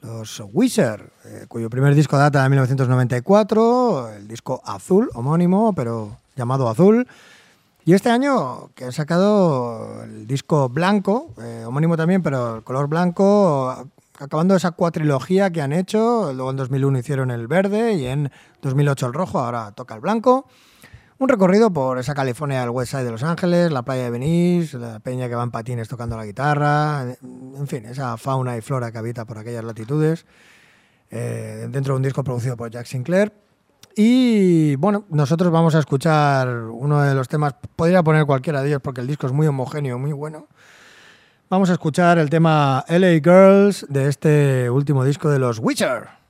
los 0.00 0.42
Wizard, 0.50 1.02
eh, 1.26 1.44
cuyo 1.46 1.68
primer 1.68 1.94
disco 1.94 2.16
data 2.16 2.42
de 2.42 2.48
1994, 2.48 4.14
el 4.14 4.28
disco 4.28 4.62
azul, 4.64 5.10
homónimo, 5.12 5.74
pero 5.74 6.16
llamado 6.34 6.70
azul. 6.70 7.06
Y 7.84 7.92
este 7.92 8.08
año 8.08 8.70
que 8.74 8.86
han 8.86 8.92
sacado 8.92 10.04
el 10.04 10.26
disco 10.26 10.70
blanco, 10.70 11.34
eh, 11.42 11.64
homónimo 11.66 11.98
también, 11.98 12.22
pero 12.22 12.56
el 12.56 12.64
color 12.64 12.88
blanco, 12.88 13.90
acabando 14.18 14.56
esa 14.56 14.70
cuatrilogía 14.70 15.50
que 15.50 15.60
han 15.60 15.74
hecho. 15.74 16.32
Luego 16.32 16.50
en 16.50 16.56
2001 16.56 16.98
hicieron 16.98 17.30
el 17.30 17.46
verde 17.46 17.92
y 17.92 18.06
en 18.06 18.32
2008 18.62 19.08
el 19.08 19.12
rojo, 19.12 19.38
ahora 19.38 19.72
toca 19.72 19.94
el 19.96 20.00
blanco. 20.00 20.46
Un 21.16 21.28
recorrido 21.28 21.72
por 21.72 21.98
esa 21.98 22.12
California 22.12 22.60
del 22.60 22.70
West 22.70 22.90
Side 22.90 23.04
de 23.04 23.12
Los 23.12 23.22
Ángeles, 23.22 23.70
la 23.70 23.82
playa 23.82 24.04
de 24.04 24.10
Venice, 24.10 24.76
la 24.78 24.98
peña 24.98 25.28
que 25.28 25.36
va 25.36 25.44
en 25.44 25.52
patines 25.52 25.88
tocando 25.88 26.16
la 26.16 26.26
guitarra, 26.26 27.04
en 27.22 27.66
fin, 27.68 27.86
esa 27.86 28.16
fauna 28.16 28.56
y 28.56 28.60
flora 28.60 28.90
que 28.90 28.98
habita 28.98 29.24
por 29.24 29.38
aquellas 29.38 29.62
latitudes, 29.62 30.26
eh, 31.12 31.68
dentro 31.70 31.94
de 31.94 31.98
un 31.98 32.02
disco 32.02 32.24
producido 32.24 32.56
por 32.56 32.68
Jack 32.68 32.86
Sinclair. 32.86 33.32
Y 33.94 34.74
bueno, 34.74 35.04
nosotros 35.08 35.52
vamos 35.52 35.76
a 35.76 35.78
escuchar 35.78 36.48
uno 36.48 37.00
de 37.02 37.14
los 37.14 37.28
temas, 37.28 37.54
podría 37.76 38.02
poner 38.02 38.26
cualquiera 38.26 38.60
de 38.60 38.70
ellos 38.70 38.80
porque 38.82 39.00
el 39.00 39.06
disco 39.06 39.28
es 39.28 39.32
muy 39.32 39.46
homogéneo, 39.46 40.00
muy 40.00 40.12
bueno. 40.12 40.48
Vamos 41.48 41.70
a 41.70 41.74
escuchar 41.74 42.18
el 42.18 42.28
tema 42.28 42.84
LA 42.88 43.20
Girls 43.22 43.86
de 43.88 44.08
este 44.08 44.68
último 44.68 45.04
disco 45.04 45.30
de 45.30 45.38
los 45.38 45.60
Witcher. 45.60 46.23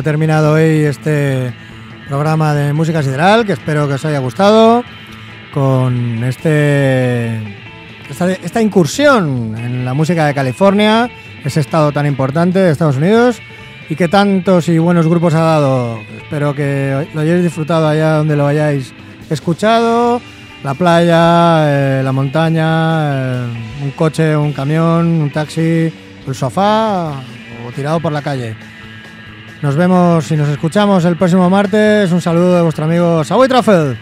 Ha 0.00 0.02
terminado 0.02 0.54
hoy 0.54 0.84
este 0.86 1.52
programa 2.08 2.54
de 2.54 2.72
música 2.72 3.02
sideral, 3.02 3.44
que 3.44 3.52
espero 3.52 3.86
que 3.86 3.94
os 3.94 4.04
haya 4.06 4.18
gustado, 4.18 4.82
con 5.52 6.24
este 6.24 7.38
esta, 8.08 8.62
incursión 8.62 9.54
en 9.58 9.84
la 9.84 9.92
música 9.92 10.24
de 10.24 10.32
California, 10.32 11.10
ese 11.44 11.60
estado 11.60 11.92
tan 11.92 12.06
importante 12.06 12.60
de 12.60 12.70
Estados 12.70 12.96
Unidos, 12.96 13.42
y 13.90 13.94
que 13.94 14.08
tantos 14.08 14.70
y 14.70 14.78
buenos 14.78 15.06
grupos 15.06 15.34
ha 15.34 15.40
dado. 15.40 16.00
Espero 16.16 16.54
que 16.54 17.06
lo 17.12 17.20
hayáis 17.20 17.42
disfrutado 17.42 17.86
allá 17.86 18.14
donde 18.14 18.36
lo 18.36 18.46
hayáis 18.46 18.94
escuchado. 19.28 20.22
La 20.64 20.72
playa, 20.72 21.98
eh, 21.98 22.02
la 22.02 22.12
montaña, 22.12 23.44
eh, 23.44 23.46
un 23.82 23.90
coche, 23.90 24.34
un 24.34 24.54
camión, 24.54 25.06
un 25.20 25.30
taxi, 25.30 25.92
el 26.26 26.34
sofá 26.34 27.10
o 27.66 27.72
tirado 27.74 28.00
por 28.00 28.12
la 28.12 28.22
calle. 28.22 28.69
Nos 29.62 29.76
vemos 29.76 30.30
y 30.30 30.36
nos 30.36 30.48
escuchamos 30.48 31.04
el 31.04 31.16
próximo 31.16 31.50
martes. 31.50 32.10
Un 32.12 32.22
saludo 32.22 32.56
de 32.56 32.62
vuestro 32.62 32.86
amigo 32.86 33.22
Savoy 33.24 33.48
Trafel. 33.48 33.98